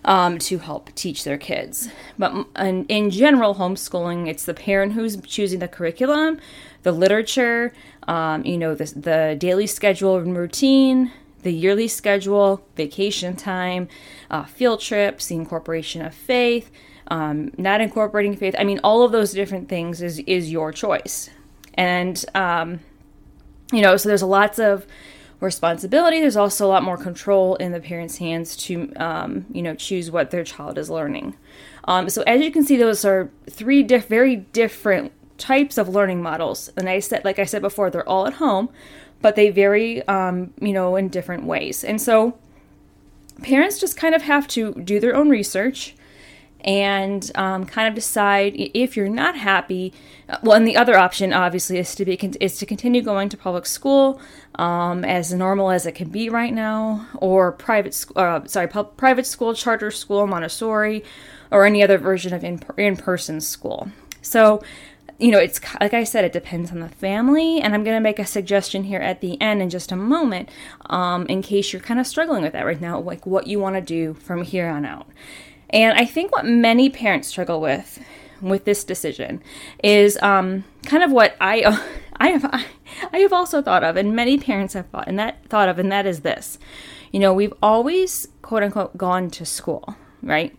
um, 0.05 0.38
to 0.38 0.59
help 0.59 0.93
teach 0.95 1.24
their 1.24 1.38
kids. 1.38 1.89
But 2.17 2.47
in, 2.57 2.85
in 2.85 3.09
general, 3.09 3.55
homeschooling, 3.55 4.27
it's 4.27 4.45
the 4.45 4.53
parent 4.53 4.93
who's 4.93 5.19
choosing 5.21 5.59
the 5.59 5.67
curriculum, 5.67 6.39
the 6.83 6.91
literature, 6.91 7.74
um, 8.07 8.45
you 8.45 8.57
know, 8.57 8.75
the, 8.75 8.85
the 8.85 9.35
daily 9.38 9.67
schedule 9.67 10.17
and 10.17 10.38
routine, 10.38 11.12
the 11.41 11.51
yearly 11.51 11.88
schedule, 11.88 12.65
vacation 12.75 13.35
time, 13.35 13.88
uh, 14.29 14.45
field 14.45 14.79
trips, 14.79 15.27
the 15.27 15.35
incorporation 15.35 16.03
of 16.03 16.13
faith, 16.13 16.71
um, 17.07 17.51
not 17.57 17.81
incorporating 17.81 18.35
faith. 18.35 18.55
I 18.57 18.63
mean, 18.63 18.79
all 18.83 19.03
of 19.03 19.12
those 19.12 19.31
different 19.31 19.69
things 19.69 20.01
is 20.01 20.19
is 20.19 20.51
your 20.51 20.71
choice, 20.71 21.29
and 21.75 22.24
um, 22.33 22.79
you 23.71 23.81
know, 23.81 23.95
so 23.97 24.09
there's 24.09 24.24
lots 24.24 24.57
of 24.57 24.88
responsibility. 25.39 26.20
There's 26.20 26.38
also 26.38 26.65
a 26.65 26.70
lot 26.70 26.84
more 26.84 26.98
control 26.98 27.56
in 27.56 27.72
the 27.72 27.80
parents' 27.80 28.18
hands 28.18 28.56
to 28.58 28.94
um, 28.96 29.46
you 29.51 29.62
know 29.62 29.75
choose 29.75 30.12
what 30.12 30.32
their 30.32 30.44
child 30.44 30.77
is 30.77 30.89
learning. 30.89 31.36
Um, 31.86 32.10
so 32.10 32.24
as 32.24 32.42
you 32.42 32.51
can 32.51 32.63
see, 32.63 32.77
those 32.77 33.06
are 33.06 33.30
three 33.50 33.84
diff- 33.84 34.08
very 34.08 34.38
different 34.38 35.12
types 35.38 35.77
of 35.77 35.89
learning 35.89 36.22
models. 36.22 36.72
And 36.77 36.89
I 36.89 37.00
said, 37.00 37.25
like 37.25 37.39
I 37.39 37.46
said 37.46 37.62
before, 37.62 37.89
they're 37.89 38.08
all 38.08 38.25
at 38.25 38.34
home, 38.34 38.70
but 39.22 39.36
they 39.36 39.50
vary, 39.50 40.06
um, 40.08 40.54
you 40.60 40.74
know, 40.74 40.96
in 40.96 41.10
different 41.10 41.46
ways. 41.46 41.84
And 41.84 42.01
so 42.01 42.38
parents 43.42 43.80
just 43.80 43.98
kind 43.98 44.15
of 44.15 44.24
have 44.24 44.48
to 44.50 44.74
do 44.75 45.00
their 45.00 45.15
own 45.15 45.30
research 45.30 45.96
and 46.65 47.31
um, 47.36 47.65
kind 47.65 47.88
of 47.88 47.93
decide 47.93 48.53
if 48.55 48.98
you're 48.98 49.07
not 49.07 49.38
happy. 49.38 49.93
Uh, 50.27 50.38
well, 50.41 50.57
and 50.57 50.67
the 50.67 50.75
other 50.75 50.98
option 50.98 51.31
obviously 51.31 51.77
is 51.77 51.93
to 51.95 52.03
be 52.03 52.15
is 52.41 52.57
to 52.57 52.65
continue 52.65 53.01
going 53.01 53.29
to 53.29 53.38
public 53.38 53.67
school 53.67 54.19
um, 54.55 55.05
as 55.05 55.31
normal 55.31 55.69
as 55.69 55.86
it 55.86 55.93
can 55.93 56.10
be 56.10 56.27
right 56.27 56.53
now, 56.53 57.07
or 57.15 57.51
private 57.51 57.93
school. 57.93 58.17
Uh, 58.17 58.45
sorry, 58.45 58.67
private 58.67 59.27
school, 59.27 59.53
charter 59.53 59.91
school, 59.91 60.25
Montessori, 60.25 61.03
or 61.51 61.65
any 61.65 61.84
other 61.84 62.00
version 62.00 62.34
of 62.34 62.43
in 62.43 62.60
in 62.77 62.98
person 62.98 63.39
school. 63.39 63.89
So 64.22 64.62
you 65.17 65.31
know, 65.31 65.39
it's 65.39 65.62
like 65.79 65.93
I 65.93 66.03
said, 66.03 66.25
it 66.25 66.34
depends 66.34 66.72
on 66.72 66.79
the 66.79 66.89
family. 66.89 67.62
And 67.62 67.74
I'm 67.74 67.84
going 67.84 67.95
to 67.95 68.01
make 68.01 68.19
a 68.19 68.25
suggestion 68.25 68.84
here 68.84 69.00
at 69.00 69.22
the 69.22 69.39
end 69.41 69.62
in 69.62 69.69
just 69.69 69.91
a 69.91 69.95
moment, 69.95 70.50
um, 70.88 71.25
in 71.27 71.41
case 71.41 71.72
you're 71.72 71.81
kind 71.81 72.00
of 72.00 72.07
struggling 72.07 72.43
with 72.43 72.51
that 72.51 72.65
right 72.65 72.81
now, 72.81 73.00
like 73.00 73.25
what 73.25 73.48
you 73.48 73.60
want 73.60 73.75
to 73.75 73.81
do 73.81 74.13
from 74.15 74.41
here 74.41 74.67
on 74.67 74.84
out. 74.84 75.07
And 75.75 76.00
I 76.00 76.05
think 76.05 76.32
what 76.32 76.46
many 76.46 76.89
parents 76.89 77.27
struggle 77.27 77.60
with 77.60 78.00
with 78.41 78.63
this 78.65 78.84
decision 78.84 79.41
is 79.84 80.17
um, 80.22 80.63
kind 80.86 81.03
of 81.03 81.12
what 81.12 81.36
I 81.41 81.79
I 82.17 82.29
have 82.29 82.65
I 83.12 83.17
have 83.20 83.34
also 83.34 83.62
thought 83.62 83.84
of, 83.84 83.98
and 83.98 84.15
many 84.15 84.38
parents 84.38 84.74
have 84.74 84.88
thought 84.88 85.08
and 85.08 85.20
that 85.20 85.46
thought 85.50 85.67
of, 85.67 85.77
and 85.77 85.91
that 85.91 86.05
is 86.05 86.22
this. 86.22 86.58
You 87.12 87.20
know, 87.20 87.34
we've 87.34 87.53
always 87.62 88.29
quote 88.41 88.63
unquote 88.63 88.98
gone 88.98 89.29
to 89.32 89.46
school, 89.46 89.96
right? 90.24 90.55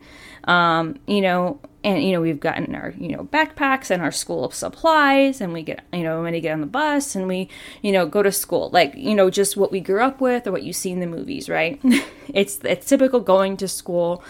Um, 0.46 0.96
you 1.06 1.20
know, 1.20 1.60
and 1.86 2.02
you 2.02 2.12
know 2.12 2.20
we've 2.20 2.40
gotten 2.40 2.74
our 2.74 2.92
you 2.98 3.16
know 3.16 3.24
backpacks 3.24 3.90
and 3.90 4.02
our 4.02 4.10
school 4.10 4.50
supplies 4.50 5.40
and 5.40 5.52
we 5.52 5.62
get 5.62 5.84
you 5.92 6.02
know 6.02 6.22
when 6.22 6.32
we 6.32 6.40
get 6.40 6.52
on 6.52 6.60
the 6.60 6.66
bus 6.66 7.14
and 7.14 7.28
we 7.28 7.48
you 7.80 7.92
know 7.92 8.06
go 8.06 8.22
to 8.22 8.32
school. 8.32 8.70
Like 8.70 8.94
you 8.96 9.14
know 9.14 9.30
just 9.30 9.56
what 9.56 9.70
we 9.70 9.80
grew 9.80 10.02
up 10.02 10.20
with 10.20 10.46
or 10.46 10.52
what 10.52 10.64
you 10.64 10.72
see 10.72 10.90
in 10.90 11.00
the 11.00 11.06
movies 11.06 11.48
right? 11.48 11.80
It's 12.34 12.58
it's 12.64 12.88
typical 12.88 13.20
going 13.20 13.56
to 13.58 13.68
school 13.68 14.22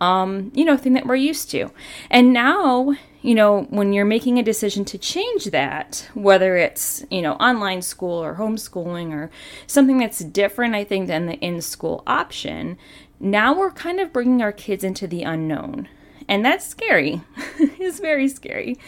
um 0.00 0.50
you 0.54 0.64
know 0.64 0.76
thing 0.76 0.94
that 0.94 1.06
we're 1.06 1.16
used 1.16 1.50
to. 1.50 1.70
And 2.10 2.32
now 2.32 2.96
you 3.20 3.34
know 3.34 3.62
when 3.70 3.92
you're 3.92 4.04
making 4.04 4.38
a 4.38 4.42
decision 4.42 4.84
to 4.86 4.98
change 4.98 5.44
that 5.46 6.08
whether 6.14 6.56
it's 6.56 7.04
you 7.10 7.22
know 7.22 7.34
online 7.34 7.82
school 7.82 8.22
or 8.22 8.34
homeschooling 8.34 9.12
or 9.12 9.30
something 9.66 9.98
that's 9.98 10.18
different 10.18 10.74
i 10.74 10.82
think 10.82 11.06
than 11.06 11.26
the 11.26 11.34
in 11.34 11.62
school 11.62 12.02
option 12.06 12.76
now 13.22 13.56
we're 13.56 13.70
kind 13.70 14.00
of 14.00 14.12
bringing 14.12 14.42
our 14.42 14.52
kids 14.52 14.84
into 14.84 15.06
the 15.06 15.22
unknown 15.22 15.88
and 16.28 16.44
that's 16.44 16.66
scary. 16.66 17.20
it's 17.58 18.00
very 18.00 18.28
scary. 18.28 18.78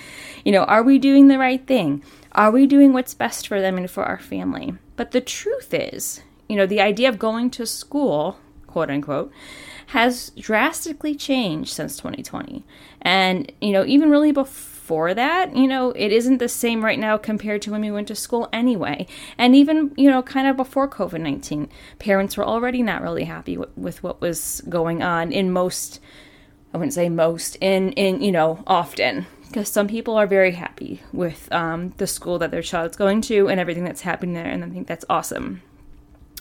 You 0.44 0.52
know, 0.52 0.64
are 0.64 0.82
we 0.82 0.98
doing 0.98 1.28
the 1.28 1.38
right 1.38 1.64
thing? 1.66 2.02
Are 2.32 2.50
we 2.50 2.66
doing 2.66 2.92
what's 2.92 3.14
best 3.14 3.46
for 3.46 3.60
them 3.60 3.76
and 3.76 3.90
for 3.90 4.04
our 4.04 4.18
family? 4.18 4.74
But 4.96 5.10
the 5.10 5.20
truth 5.20 5.72
is, 5.72 6.22
you 6.48 6.56
know, 6.56 6.66
the 6.66 6.80
idea 6.80 7.08
of 7.08 7.18
going 7.18 7.50
to 7.50 7.66
school, 7.66 8.38
quote 8.66 8.90
unquote, 8.90 9.32
has 9.94 10.30
drastically 10.30 11.14
changed 11.14 11.72
since 11.72 11.96
2020. 11.98 12.64
And, 13.00 13.52
you 13.60 13.70
know, 13.70 13.84
even 13.84 14.10
really 14.10 14.32
before 14.32 15.14
that, 15.14 15.54
you 15.54 15.68
know, 15.68 15.92
it 15.92 16.10
isn't 16.10 16.38
the 16.38 16.48
same 16.48 16.84
right 16.84 16.98
now 16.98 17.16
compared 17.16 17.62
to 17.62 17.70
when 17.70 17.80
we 17.80 17.92
went 17.92 18.08
to 18.08 18.16
school 18.16 18.48
anyway. 18.52 19.06
And 19.38 19.54
even, 19.54 19.94
you 19.96 20.10
know, 20.10 20.20
kind 20.20 20.48
of 20.48 20.56
before 20.56 20.88
COVID 20.88 21.20
19, 21.20 21.68
parents 22.00 22.36
were 22.36 22.44
already 22.44 22.82
not 22.82 23.02
really 23.02 23.22
happy 23.22 23.56
with, 23.56 23.70
with 23.78 24.02
what 24.02 24.20
was 24.20 24.62
going 24.68 25.00
on 25.00 25.30
in 25.30 25.52
most 25.52 26.00
I 26.72 26.76
wouldn't 26.76 26.92
say 26.92 27.08
most, 27.08 27.54
in 27.60 27.92
in 27.92 28.20
you 28.20 28.32
know 28.32 28.64
often 28.66 29.26
because 29.46 29.68
some 29.68 29.86
people 29.86 30.16
are 30.16 30.26
very 30.26 30.50
happy 30.50 31.02
with 31.12 31.48
um, 31.52 31.94
the 31.98 32.08
school 32.08 32.40
that 32.40 32.50
their 32.50 32.62
child's 32.62 32.96
going 32.96 33.20
to 33.20 33.48
and 33.48 33.60
everything 33.60 33.84
that's 33.84 34.00
happening 34.00 34.34
there, 34.34 34.50
and 34.50 34.64
I 34.64 34.68
think 34.70 34.88
that's 34.88 35.04
awesome. 35.08 35.62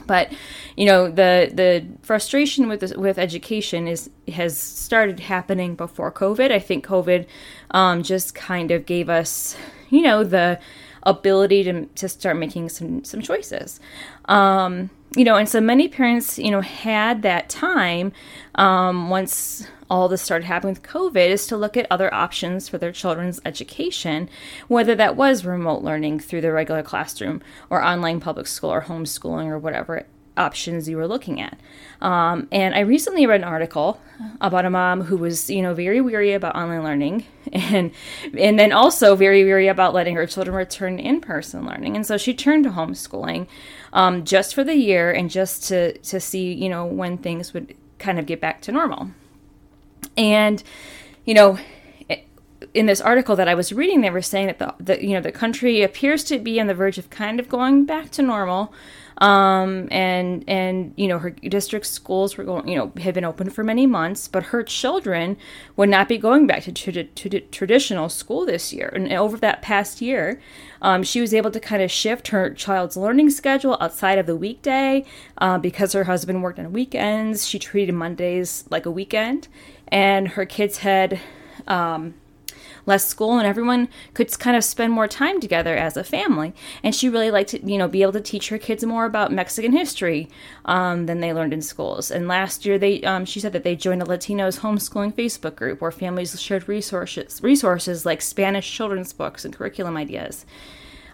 But 0.06 0.32
you 0.76 0.86
know 0.86 1.08
the 1.10 1.52
the 1.54 1.86
frustration 2.02 2.68
with 2.68 2.80
this, 2.82 2.94
with 2.96 3.18
education 3.18 3.88
is 3.88 4.10
has 4.32 4.58
started 4.58 5.20
happening 5.20 5.76
before 5.76 6.12
COVID. 6.12 6.52
I 6.52 6.60
think 6.60 6.86
COVID 6.86 7.26
um, 7.72 8.04
just 8.04 8.36
kind 8.36 8.72
of 8.72 8.86
gave 8.86 9.10
us 9.10 9.56
you 9.90 10.02
know 10.02 10.24
the 10.24 10.60
ability 11.04 11.64
to 11.64 11.86
to 11.86 12.10
start 12.10 12.38
making 12.38 12.70
some 12.70 13.04
some 13.04 13.22
choices. 13.22 13.80
Um, 14.26 14.90
you 15.16 15.24
know, 15.24 15.36
and 15.36 15.48
so 15.48 15.62
many 15.62 15.88
parents, 15.88 16.40
you 16.40 16.50
know, 16.50 16.62
had 16.62 17.22
that 17.22 17.50
time 17.50 18.14
um, 18.56 19.10
once 19.10 19.68
all 19.94 20.08
this 20.08 20.24
started 20.24 20.46
happening 20.46 20.74
with 20.74 20.82
COVID 20.82 21.30
is 21.30 21.46
to 21.46 21.56
look 21.56 21.78
at 21.78 21.86
other 21.92 22.12
options 22.12 22.68
for 22.68 22.80
their 22.80 22.92
children's 22.92 23.40
education, 23.46 24.28
whether 24.68 24.96
that 24.96 25.16
was 25.16 25.46
remote 25.46 25.84
learning 25.84 26.20
through 26.20 26.42
the 26.42 26.52
regular 26.52 26.82
classroom 26.82 27.44
or 27.70 27.84
online 27.84 28.20
public 28.20 28.48
school 28.48 28.74
or 28.74 28.82
homeschooling 28.82 29.46
or 29.46 29.60
whatever 29.60 30.08
options 30.36 30.90
you 30.90 30.98
were 30.98 31.08
looking 31.08 31.40
at. 31.40 31.60
Um, 32.02 32.48
and 32.52 32.74
I 32.74 32.80
recently 32.80 33.28
read 33.28 33.42
an 33.42 33.44
article 33.48 34.02
about 34.42 34.66
a 34.66 34.72
mom 34.72 35.02
who 35.02 35.16
was, 35.16 35.48
you 35.48 35.62
know, 35.62 35.76
very 35.76 36.02
weary 36.02 36.34
about 36.34 36.56
online 36.56 36.84
learning 36.84 37.28
and 37.54 37.92
and 38.36 38.58
then 38.58 38.72
also 38.72 39.16
very 39.16 39.44
weary 39.44 39.68
about 39.68 39.94
letting 39.94 40.16
her 40.16 40.26
children 40.26 40.58
return 40.58 40.98
in-person 40.98 41.68
learning. 41.68 41.96
And 41.96 42.04
so 42.04 42.18
she 42.18 42.34
turned 42.34 42.64
to 42.64 42.72
homeschooling 42.72 43.46
um, 43.94 44.26
just 44.26 44.56
for 44.56 44.64
the 44.64 44.76
year 44.76 45.12
and 45.12 45.30
just 45.30 45.66
to 45.66 45.96
to 46.00 46.20
see, 46.20 46.52
you 46.52 46.68
know, 46.68 46.84
when 46.84 47.20
things 47.20 47.54
would 47.54 47.76
kind 48.00 48.18
of 48.18 48.26
get 48.26 48.42
back 48.42 48.60
to 48.62 48.72
normal. 48.72 49.12
And, 50.18 50.64
you 51.26 51.34
know, 51.34 51.58
in 52.74 52.86
this 52.86 53.02
article 53.02 53.36
that 53.36 53.48
I 53.48 53.56
was 53.56 53.72
reading, 53.72 54.02
they 54.02 54.10
were 54.10 54.22
saying 54.22 54.48
that 54.48 54.60
the, 54.60 54.74
the, 54.80 55.06
you 55.06 55.14
know 55.14 55.22
the 55.22 55.32
country 55.32 55.82
appears 55.82 56.24
to 56.26 56.40
be 56.40 56.60
on 56.60 56.68
the 56.68 56.74
verge 56.74 56.98
of 56.98 57.10
kind 57.10 57.40
of 57.40 57.50
going 57.50 57.86
back 57.86 58.10
to 58.12 58.22
normal, 58.22 58.74
um, 59.20 59.88
and 59.92 60.44
and 60.48 60.94
you 60.96 61.08
know 61.08 61.20
her 61.20 61.30
district 61.30 61.86
schools 61.86 62.38
were 62.38 62.44
going 62.44 62.68
you 62.68 62.78
know 62.78 62.92
had 63.02 63.14
been 63.14 63.26
open 63.26 63.50
for 63.50 63.64
many 63.64 63.86
months, 63.86 64.28
but 64.28 64.44
her 64.46 64.64
children 64.64 65.38
would 65.76 65.90
not 65.90 66.08
be 66.08 66.18
going 66.18 66.48
back 66.48 66.64
to, 66.64 66.72
to, 66.72 67.04
to 67.04 67.40
traditional 67.40 68.10
school 68.10 68.46
this 68.46 68.74
year. 68.74 68.92
And 68.94 69.12
over 69.14 69.38
that 69.38 69.62
past 69.62 70.02
year, 70.02 70.42
um, 70.82 71.04
she 71.04 71.22
was 71.22 71.34
able 71.34 71.52
to 71.52 71.60
kind 71.60 71.82
of 71.82 71.92
shift 71.92 72.30
her 72.30 72.50
child's 72.52 72.98
learning 72.98 73.30
schedule 73.30 73.78
outside 73.80 74.18
of 74.18 74.26
the 74.26 74.36
weekday 74.36 75.06
uh, 75.38 75.58
because 75.58 75.94
her 75.94 76.06
husband 76.06 76.42
worked 76.42 76.60
on 76.60 76.74
weekends. 76.74 77.48
She 77.48 77.60
treated 77.60 77.94
Mondays 77.94 78.64
like 78.70 78.86
a 78.86 78.92
weekend 78.92 79.48
and 79.94 80.30
her 80.30 80.46
kids 80.46 80.80
had 80.80 81.22
um, 81.68 82.16
less 82.88 83.08
school 83.08 83.38
and 83.38 83.48
everyone 83.48 83.88
could 84.16 84.38
kind 84.40 84.58
of 84.58 84.64
spend 84.64 84.92
more 84.92 85.08
time 85.08 85.40
together 85.40 85.78
as 85.78 85.96
a 85.96 86.04
family. 86.04 86.54
And 86.82 86.96
she 86.96 87.08
really 87.08 87.30
liked 87.30 87.52
to 87.52 87.66
you 87.66 87.78
know 87.78 87.88
be 87.88 88.02
able 88.02 88.12
to 88.14 88.22
teach 88.22 88.50
her 88.50 88.58
kids 88.58 88.84
more 88.84 89.06
about 89.06 89.32
mexican 89.32 89.72
history 89.72 90.28
um, 90.66 91.06
than 91.06 91.20
they 91.20 91.32
learned 91.32 91.54
in 91.54 91.62
schools. 91.62 92.12
And 92.12 92.28
last 92.28 92.66
year 92.66 92.78
they 92.78 93.02
um, 93.04 93.24
she 93.24 93.40
said 93.40 93.54
that 93.54 93.64
they 93.64 93.76
joined 93.76 94.02
a 94.02 94.06
latinos 94.06 94.60
homeschooling 94.60 95.14
facebook 95.14 95.56
group 95.56 95.80
where 95.80 95.92
families 95.92 96.40
shared 96.42 96.68
resources 96.68 97.42
resources 97.44 98.06
like 98.06 98.22
spanish 98.22 98.70
children's 98.70 99.14
books 99.14 99.46
and 99.46 99.56
curriculum 99.56 99.96
ideas. 99.96 100.46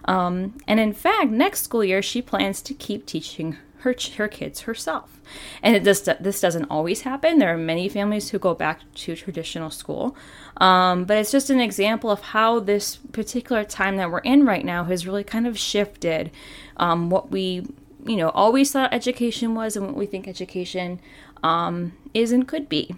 Um, 0.06 0.56
and 0.66 0.80
in 0.80 0.94
fact 0.94 1.30
next 1.30 1.62
school 1.64 1.84
year 1.84 2.00
she 2.00 2.22
plans 2.22 2.62
to 2.62 2.72
keep 2.72 3.04
teaching 3.04 3.58
her, 3.80 3.94
her 4.16 4.28
kids 4.28 4.60
herself. 4.62 5.20
And 5.62 5.76
it 5.76 5.84
just, 5.84 6.08
this 6.20 6.40
doesn't 6.40 6.66
always 6.70 7.02
happen. 7.02 7.38
There 7.38 7.52
are 7.52 7.58
many 7.58 7.88
families 7.88 8.30
who 8.30 8.38
go 8.38 8.54
back 8.54 8.80
to 8.94 9.16
traditional 9.16 9.70
school. 9.70 10.16
Um, 10.56 11.04
but 11.04 11.16
it's 11.18 11.30
just 11.30 11.50
an 11.50 11.60
example 11.60 12.10
of 12.10 12.20
how 12.20 12.60
this 12.60 12.96
particular 12.96 13.64
time 13.64 13.96
that 13.96 14.10
we're 14.10 14.18
in 14.18 14.44
right 14.44 14.64
now 14.64 14.84
has 14.84 15.06
really 15.06 15.24
kind 15.24 15.46
of 15.46 15.58
shifted 15.58 16.30
um, 16.76 17.10
what 17.10 17.30
we, 17.30 17.66
you 18.06 18.16
know, 18.16 18.30
always 18.30 18.72
thought 18.72 18.92
education 18.92 19.54
was 19.54 19.76
and 19.76 19.86
what 19.86 19.96
we 19.96 20.06
think 20.06 20.26
education 20.28 21.00
um, 21.42 21.92
is 22.12 22.32
and 22.32 22.46
could 22.46 22.68
be. 22.68 22.94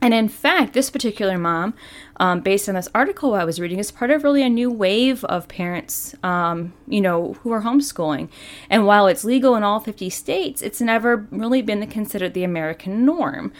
And 0.00 0.14
in 0.14 0.28
fact, 0.28 0.74
this 0.74 0.90
particular 0.90 1.38
mom, 1.38 1.74
um, 2.20 2.40
based 2.40 2.68
on 2.68 2.76
this 2.76 2.88
article 2.94 3.34
I 3.34 3.44
was 3.44 3.58
reading, 3.58 3.78
is 3.78 3.90
part 3.90 4.10
of 4.10 4.22
really 4.22 4.42
a 4.42 4.48
new 4.48 4.70
wave 4.70 5.24
of 5.24 5.48
parents, 5.48 6.14
um, 6.22 6.72
you 6.86 7.00
know, 7.00 7.34
who 7.42 7.50
are 7.50 7.62
homeschooling. 7.62 8.28
And 8.70 8.86
while 8.86 9.08
it's 9.08 9.24
legal 9.24 9.56
in 9.56 9.64
all 9.64 9.80
50 9.80 10.08
states, 10.10 10.62
it's 10.62 10.80
never 10.80 11.26
really 11.30 11.62
been 11.62 11.84
considered 11.88 12.34
the 12.34 12.44
American 12.44 13.04
norm. 13.04 13.52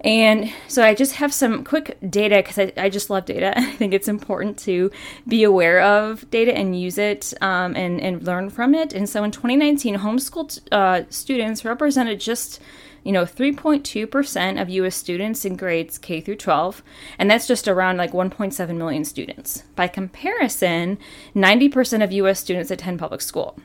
And 0.00 0.52
so 0.68 0.84
I 0.84 0.94
just 0.94 1.16
have 1.16 1.32
some 1.32 1.64
quick 1.64 1.98
data 2.08 2.36
because 2.36 2.58
I, 2.58 2.72
I, 2.76 2.88
just 2.90 3.08
love 3.08 3.24
data. 3.24 3.52
I 3.58 3.72
think 3.72 3.94
it's 3.94 4.08
important 4.08 4.58
to 4.60 4.90
be 5.26 5.42
aware 5.42 5.80
of 5.80 6.30
data 6.30 6.56
and 6.56 6.78
use 6.78 6.98
it 6.98 7.32
um, 7.40 7.74
and, 7.74 8.00
and 8.00 8.22
learn 8.22 8.50
from 8.50 8.74
it. 8.74 8.92
And 8.92 9.08
so 9.08 9.24
in 9.24 9.30
2019, 9.30 9.96
homeschooled 9.96 10.60
uh, 10.70 11.04
students 11.08 11.64
represented 11.64 12.20
just 12.20 12.60
you 13.06 13.12
know 13.12 13.22
3.2% 13.22 14.60
of 14.60 14.68
US 14.68 14.96
students 14.96 15.44
in 15.44 15.54
grades 15.54 15.96
K 15.96 16.20
through 16.20 16.36
12 16.36 16.82
and 17.20 17.30
that's 17.30 17.46
just 17.46 17.68
around 17.68 17.98
like 17.98 18.10
1.7 18.10 18.76
million 18.76 19.04
students. 19.04 19.62
By 19.76 19.86
comparison, 19.86 20.98
90% 21.34 22.02
of 22.02 22.10
US 22.10 22.40
students 22.40 22.72
attend 22.72 22.98
public 22.98 23.20
school. 23.20 23.56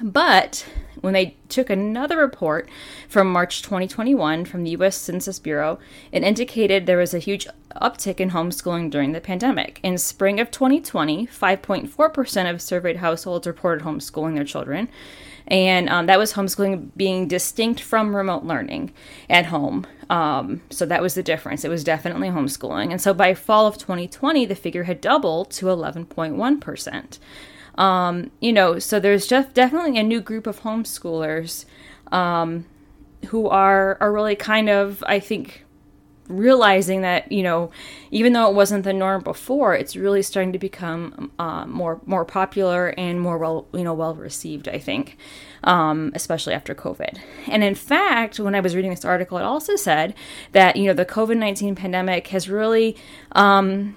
But 0.00 0.66
when 1.02 1.12
they 1.12 1.36
took 1.50 1.68
another 1.68 2.16
report 2.16 2.68
from 3.08 3.30
March 3.30 3.60
2021 3.60 4.46
from 4.46 4.64
the 4.64 4.70
US 4.70 4.96
Census 4.96 5.38
Bureau, 5.38 5.78
it 6.10 6.22
indicated 6.22 6.86
there 6.86 6.96
was 6.96 7.12
a 7.12 7.18
huge 7.18 7.46
uptick 7.80 8.20
in 8.20 8.30
homeschooling 8.30 8.90
during 8.90 9.12
the 9.12 9.20
pandemic. 9.20 9.80
In 9.82 9.98
spring 9.98 10.40
of 10.40 10.50
2020, 10.50 11.26
5.4% 11.26 12.50
of 12.50 12.62
surveyed 12.62 12.96
households 12.96 13.46
reported 13.46 13.84
homeschooling 13.84 14.34
their 14.34 14.44
children, 14.44 14.88
And 15.48 15.88
um, 15.88 16.06
that 16.06 16.18
was 16.18 16.32
homeschooling 16.32 16.90
being 16.96 17.28
distinct 17.28 17.80
from 17.80 18.16
remote 18.16 18.44
learning 18.44 18.92
at 19.30 19.46
home. 19.46 19.86
Um, 20.10 20.62
so 20.70 20.86
that 20.86 21.02
was 21.02 21.14
the 21.14 21.22
difference. 21.22 21.64
It 21.64 21.68
was 21.68 21.84
definitely 21.84 22.28
homeschooling. 22.28 22.90
And 22.90 23.00
so 23.00 23.14
by 23.14 23.34
fall 23.34 23.66
of 23.66 23.78
2020, 23.78 24.46
the 24.46 24.54
figure 24.54 24.84
had 24.84 25.00
doubled 25.00 25.50
to 25.52 25.66
11.1%. 25.66 27.18
Um, 27.78 28.30
you 28.40 28.52
know, 28.52 28.78
so 28.78 28.98
there's 28.98 29.26
just 29.26 29.54
definitely 29.54 29.98
a 29.98 30.02
new 30.02 30.20
group 30.20 30.46
of 30.46 30.62
homeschoolers 30.62 31.66
um, 32.10 32.64
who 33.26 33.48
are 33.48 33.98
are 34.00 34.12
really 34.12 34.36
kind 34.36 34.68
of, 34.68 35.04
I 35.06 35.20
think, 35.20 35.65
realizing 36.28 37.02
that 37.02 37.30
you 37.30 37.42
know 37.42 37.70
even 38.10 38.32
though 38.32 38.48
it 38.48 38.54
wasn't 38.54 38.84
the 38.84 38.92
norm 38.92 39.22
before 39.22 39.74
it's 39.74 39.96
really 39.96 40.22
starting 40.22 40.52
to 40.52 40.58
become 40.58 41.30
uh, 41.38 41.64
more 41.66 42.00
more 42.06 42.24
popular 42.24 42.88
and 42.98 43.20
more 43.20 43.38
well 43.38 43.66
you 43.72 43.84
know 43.84 43.94
well 43.94 44.14
received 44.14 44.68
i 44.68 44.78
think 44.78 45.16
um, 45.64 46.12
especially 46.14 46.54
after 46.54 46.74
covid. 46.74 47.18
And 47.48 47.64
in 47.64 47.74
fact 47.74 48.38
when 48.38 48.54
i 48.54 48.60
was 48.60 48.74
reading 48.74 48.90
this 48.90 49.04
article 49.04 49.38
it 49.38 49.44
also 49.44 49.76
said 49.76 50.14
that 50.52 50.76
you 50.76 50.86
know 50.86 50.94
the 50.94 51.06
covid-19 51.06 51.76
pandemic 51.76 52.28
has 52.28 52.48
really 52.48 52.96
um, 53.32 53.96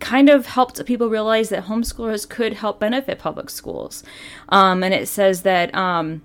kind 0.00 0.28
of 0.28 0.46
helped 0.46 0.84
people 0.86 1.08
realize 1.08 1.50
that 1.50 1.66
homeschoolers 1.66 2.28
could 2.28 2.54
help 2.54 2.80
benefit 2.80 3.18
public 3.18 3.50
schools. 3.50 4.02
Um, 4.48 4.82
and 4.82 4.92
it 4.92 5.06
says 5.06 5.42
that 5.42 5.72
um, 5.74 6.22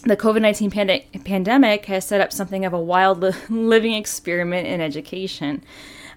the 0.00 0.16
COVID 0.16 0.42
19 0.42 0.70
pand- 0.70 1.24
pandemic 1.24 1.86
has 1.86 2.06
set 2.06 2.20
up 2.20 2.32
something 2.32 2.64
of 2.64 2.72
a 2.72 2.80
wild 2.80 3.20
li- 3.20 3.32
living 3.48 3.94
experiment 3.94 4.66
in 4.66 4.80
education. 4.80 5.62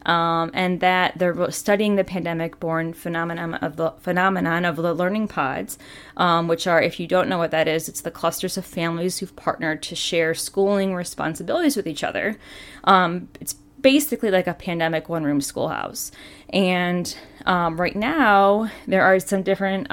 Um, 0.04 0.50
and 0.56 0.80
that 0.80 1.20
they're 1.20 1.52
studying 1.52 1.96
the 1.96 2.04
pandemic-born 2.04 2.94
phenomenon 2.94 3.54
of 3.54 3.76
the 3.76 3.92
phenomenon 4.00 4.66
of 4.66 4.78
the 4.78 4.96
learning 4.96 5.28
pods, 5.28 5.78
um, 6.18 6.48
which 6.48 6.66
are, 6.66 6.82
if 6.82 7.00
you 7.00 7.06
don't 7.06 7.30
know 7.30 7.38
what 7.38 7.52
that 7.52 7.68
is, 7.68 7.88
it's 7.88 8.02
the 8.02 8.10
clusters 8.10 8.58
of 8.58 8.66
families 8.66 9.20
who've 9.20 9.36
partnered 9.36 9.84
to 9.84 9.96
share 9.96 10.34
schooling 10.34 10.96
responsibilities 10.96 11.76
with 11.76 11.86
each 11.86 12.04
other. 12.04 12.36
Um, 12.84 13.28
it's 13.40 13.54
basically 13.80 14.32
like 14.32 14.48
a 14.48 14.56
pandemic 14.56 15.08
one-room 15.08 15.40
schoolhouse, 15.40 16.12
and 16.50 17.16
um, 17.46 17.80
right 17.80 17.96
now 17.96 18.72
there 18.88 19.04
are 19.04 19.20
some 19.20 19.44
different 19.44 19.92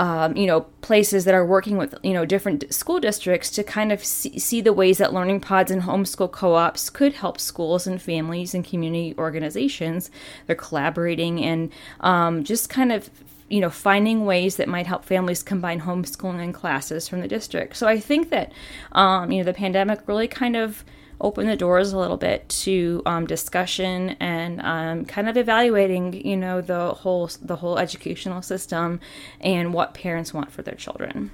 um, 0.00 0.34
you 0.34 0.46
know, 0.46 0.62
places 0.80 1.26
that 1.26 1.34
are 1.34 1.44
working 1.44 1.76
with, 1.76 1.94
you 2.02 2.14
know, 2.14 2.24
different 2.24 2.72
school 2.72 3.00
districts 3.00 3.50
to 3.50 3.62
kind 3.62 3.92
of 3.92 4.02
see, 4.02 4.38
see 4.38 4.62
the 4.62 4.72
ways 4.72 4.96
that 4.96 5.12
learning 5.12 5.40
pods 5.40 5.70
and 5.70 5.82
homeschool 5.82 6.32
co 6.32 6.54
ops 6.54 6.88
could 6.88 7.12
help 7.12 7.38
schools 7.38 7.86
and 7.86 8.00
families 8.00 8.54
and 8.54 8.64
community 8.64 9.14
organizations. 9.18 10.10
They're 10.46 10.56
collaborating 10.56 11.44
and 11.44 11.70
um, 12.00 12.44
just 12.44 12.70
kind 12.70 12.92
of 12.92 13.10
you 13.50 13.60
know 13.60 13.68
finding 13.68 14.24
ways 14.24 14.56
that 14.56 14.68
might 14.68 14.86
help 14.86 15.04
families 15.04 15.42
combine 15.42 15.82
homeschooling 15.82 16.42
and 16.42 16.54
classes 16.54 17.08
from 17.08 17.20
the 17.20 17.26
district 17.26 17.76
so 17.76 17.88
i 17.88 17.98
think 17.98 18.30
that 18.30 18.52
um, 18.92 19.32
you 19.32 19.38
know 19.38 19.44
the 19.44 19.52
pandemic 19.52 20.06
really 20.06 20.28
kind 20.28 20.54
of 20.54 20.84
open 21.20 21.46
the 21.46 21.56
doors 21.56 21.92
a 21.92 21.98
little 21.98 22.16
bit 22.16 22.48
to 22.48 23.02
um, 23.06 23.26
discussion 23.26 24.10
and 24.20 24.60
um, 24.62 25.04
kind 25.04 25.28
of 25.28 25.36
evaluating, 25.36 26.26
you 26.26 26.36
know, 26.36 26.60
the 26.60 26.94
whole 26.94 27.30
the 27.42 27.56
whole 27.56 27.78
educational 27.78 28.42
system 28.42 29.00
and 29.40 29.74
what 29.74 29.94
parents 29.94 30.32
want 30.32 30.50
for 30.50 30.62
their 30.62 30.74
children. 30.74 31.30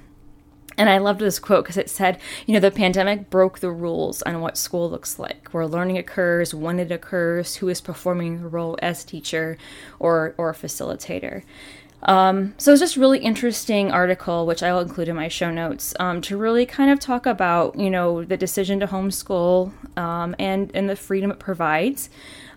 And 0.79 0.89
I 0.91 0.99
loved 0.99 1.21
this 1.21 1.39
quote 1.39 1.63
because 1.63 1.77
it 1.77 1.89
said, 1.89 2.19
you 2.45 2.53
know, 2.53 2.59
the 2.59 2.69
pandemic 2.69 3.31
broke 3.31 3.59
the 3.59 3.71
rules 3.71 4.21
on 4.21 4.41
what 4.41 4.57
school 4.57 4.87
looks 4.87 5.17
like, 5.17 5.49
where 5.49 5.65
learning 5.65 5.97
occurs, 5.97 6.53
when 6.53 6.79
it 6.79 6.91
occurs, 6.91 7.55
who 7.55 7.67
is 7.67 7.81
performing 7.81 8.41
the 8.41 8.47
role 8.47 8.77
as 8.79 9.03
teacher 9.03 9.57
or 9.97 10.35
or 10.37 10.53
facilitator. 10.53 11.43
Um, 12.03 12.53
so 12.57 12.71
it's 12.71 12.79
just 12.79 12.95
really 12.95 13.19
interesting 13.19 13.91
article, 13.91 14.45
which 14.45 14.61
I 14.61 14.71
will 14.71 14.81
include 14.81 15.09
in 15.09 15.15
my 15.15 15.27
show 15.27 15.49
notes, 15.49 15.93
um, 15.99 16.21
to 16.21 16.37
really 16.37 16.65
kind 16.65 16.91
of 16.91 16.99
talk 16.99 17.25
about, 17.25 17.77
you 17.77 17.89
know, 17.89 18.23
the 18.23 18.37
decision 18.37 18.79
to 18.81 18.87
homeschool 18.87 19.71
um, 19.97 20.35
and 20.37 20.71
and 20.75 20.89
the 20.89 20.95
freedom 20.95 21.31
it 21.31 21.39
provides, 21.39 22.09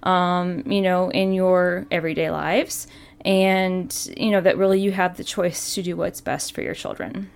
um, 0.03 0.63
you 0.67 0.83
know, 0.83 1.11
in 1.11 1.33
your 1.33 1.87
everyday 1.91 2.31
lives, 2.31 2.87
and 3.25 4.11
you 4.17 4.31
know 4.31 4.41
that 4.41 4.59
really 4.59 4.81
you 4.81 4.93
have 4.93 5.17
the 5.17 5.25
choice 5.25 5.75
to 5.75 5.83
do 5.83 5.97
what's 5.97 6.21
best 6.21 6.55
for 6.55 6.63
your 6.63 6.75
children. 6.75 7.31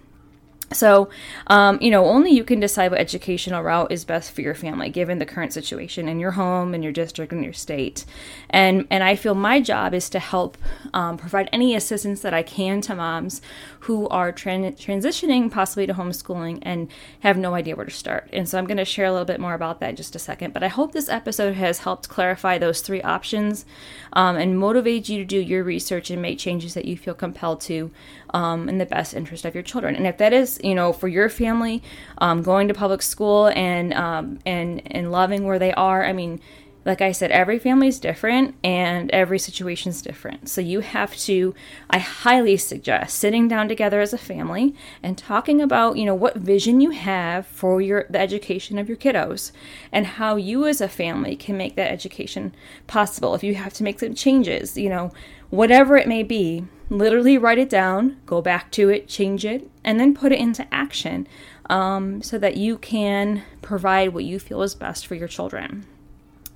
So, 0.73 1.09
um, 1.49 1.79
you 1.81 1.91
know, 1.91 2.07
only 2.07 2.33
you 2.33 2.43
can 2.43 2.59
decide 2.59 2.91
what 2.91 3.01
educational 3.01 3.63
route 3.63 3.93
is 3.93 4.05
best 4.05 4.33
for 4.33 4.41
your 4.41 4.55
family, 4.55 4.89
given 4.89 5.19
the 5.19 5.27
current 5.27 5.53
situation 5.53 6.09
in 6.09 6.19
your 6.19 6.33
home, 6.33 6.75
in 6.75 6.83
your 6.83 6.93
district, 6.93 7.33
in 7.33 7.43
your 7.43 7.53
state. 7.53 8.05
And 8.51 8.87
and 8.91 9.05
I 9.05 9.15
feel 9.15 9.35
my 9.35 9.61
job 9.61 9.95
is 9.95 10.09
to 10.11 10.19
help 10.19 10.57
um, 10.93 11.17
provide 11.17 11.49
any 11.53 11.75
assistance 11.75 12.23
that 12.23 12.35
I 12.35 12.43
can 12.43 12.81
to 12.83 12.95
moms 12.95 13.43
who 13.81 14.09
are 14.09 14.33
tran- 14.33 14.77
transitioning 14.77 15.51
possibly 15.51 15.87
to 15.87 15.95
homeschooling 15.95 16.61
and 16.63 16.89
have 17.21 17.37
no 17.37 17.55
idea 17.55 17.77
where 17.77 17.85
to 17.85 17.91
start. 17.93 18.29
And 18.33 18.49
so 18.49 18.59
I'm 18.59 18.67
going 18.67 18.79
to 18.79 18.85
share 18.85 19.07
a 19.07 19.13
little 19.13 19.27
bit 19.27 19.41
more 19.41 19.55
about 19.55 19.81
that 19.81 19.91
in 19.91 19.97
just 19.97 20.17
a 20.17 20.19
second. 20.19 20.55
But 20.55 20.63
I 20.63 20.69
hope 20.69 20.93
this 20.93 21.09
episode 21.09 21.55
has 21.55 21.81
helped 21.81 22.09
clarify 22.09 22.59
those 22.59 22.81
three 22.81 23.03
options 23.03 23.67
um, 24.15 24.37
and 24.37 24.59
motivate 24.59 25.09
you 25.09 25.19
to 25.19 25.25
do 25.25 25.39
your 25.39 25.63
research 25.63 26.11
and 26.11 26.23
make 26.23 26.39
changes 26.39 26.75
that 26.75 26.87
you 26.87 26.97
feel 26.97 27.15
compelled 27.15 27.61
to 27.63 27.91
um, 28.33 28.69
in 28.69 28.79
the 28.79 28.87
best 28.87 29.15
interest 29.15 29.45
of 29.45 29.55
your 29.55 29.63
children. 29.63 29.95
And 29.95 30.07
if 30.07 30.19
that 30.19 30.33
is, 30.33 30.54
you 30.63 30.75
know, 30.75 30.93
for 30.93 31.09
your 31.09 31.29
family, 31.29 31.83
um, 32.19 32.43
going 32.43 32.69
to 32.69 32.75
public 32.75 33.03
school 33.03 33.49
and 33.49 33.93
um, 33.95 34.39
and 34.45 34.83
and 34.93 35.11
loving 35.11 35.45
where 35.45 35.59
they 35.59 35.73
are, 35.73 36.05
I 36.05 36.13
mean 36.13 36.41
like 36.85 37.01
I 37.01 37.13
said, 37.13 37.31
every 37.31 37.59
family 37.59 37.89
is 37.89 37.99
different 37.99 38.55
and 38.63 39.11
every 39.11 39.39
situation 39.39 39.91
is 39.91 40.03
different. 40.03 40.49
So 40.49 40.61
you 40.61 40.81
have 40.81 41.17
to, 41.19 41.55
I 41.89 41.99
highly 41.99 42.57
suggest 42.57 43.19
sitting 43.19 43.49
down 43.49 43.69
together 43.69 44.01
as 44.01 44.13
a 44.13 44.19
family 44.19 44.75
and 45.03 45.17
talking 45.17 45.63
about, 45.63 45.97
you 45.97 46.05
know, 46.05 46.15
what 46.15 46.37
vision 46.37 46.81
you 46.81 46.91
have 46.91 47.47
for 47.47 47.81
your 47.81 48.07
the 48.11 48.19
education 48.21 48.79
of 48.79 48.89
your 48.89 48.99
kiddos 48.99 49.51
and 49.93 50.07
how 50.07 50.37
you 50.37 50.67
as 50.67 50.81
a 50.81 50.89
family 50.89 51.37
can 51.37 51.57
make 51.57 51.75
that 51.77 51.91
education 51.91 52.55
possible. 52.87 53.35
If 53.35 53.43
you 53.43 53.55
have 53.55 53.73
to 53.75 53.85
make 53.85 54.01
some 54.01 54.15
changes, 54.15 54.77
you 54.77 54.91
know, 54.91 55.11
whatever 55.55 55.97
it 55.97 56.09
may 56.09 56.23
be, 56.23 56.65
literally 56.91 57.39
write 57.39 57.59
it 57.59 57.71
down, 57.71 58.17
go 58.27 58.43
back 58.43 58.71
to 58.73 58.89
it, 58.89 59.09
change 59.09 59.45
it, 59.45 59.71
and 59.85 60.01
then 60.01 60.15
put 60.15 60.33
it 60.33 60.39
into 60.39 60.67
action 60.75 61.27
um, 61.71 62.21
so 62.23 62.39
that 62.39 62.57
you 62.57 62.77
can 62.77 63.43
provide 63.63 64.13
what 64.13 64.25
you 64.25 64.39
feel 64.39 64.63
is 64.63 64.75
best 64.75 65.07
for 65.07 65.15
your 65.15 65.29
children. 65.29 65.87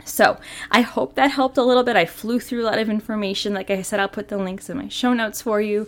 So 0.08 0.38
I 0.70 0.80
hope 0.80 1.14
that 1.14 1.30
helped 1.30 1.58
a 1.58 1.62
little 1.62 1.82
bit. 1.82 1.96
I 1.96 2.06
flew 2.06 2.40
through 2.40 2.62
a 2.62 2.66
lot 2.66 2.78
of 2.78 2.88
information. 2.88 3.54
Like 3.54 3.70
I 3.70 3.82
said, 3.82 4.00
I'll 4.00 4.08
put 4.08 4.28
the 4.28 4.38
links 4.38 4.70
in 4.70 4.78
my 4.78 4.88
show 4.88 5.12
notes 5.12 5.42
for 5.42 5.61
you. 5.61 5.87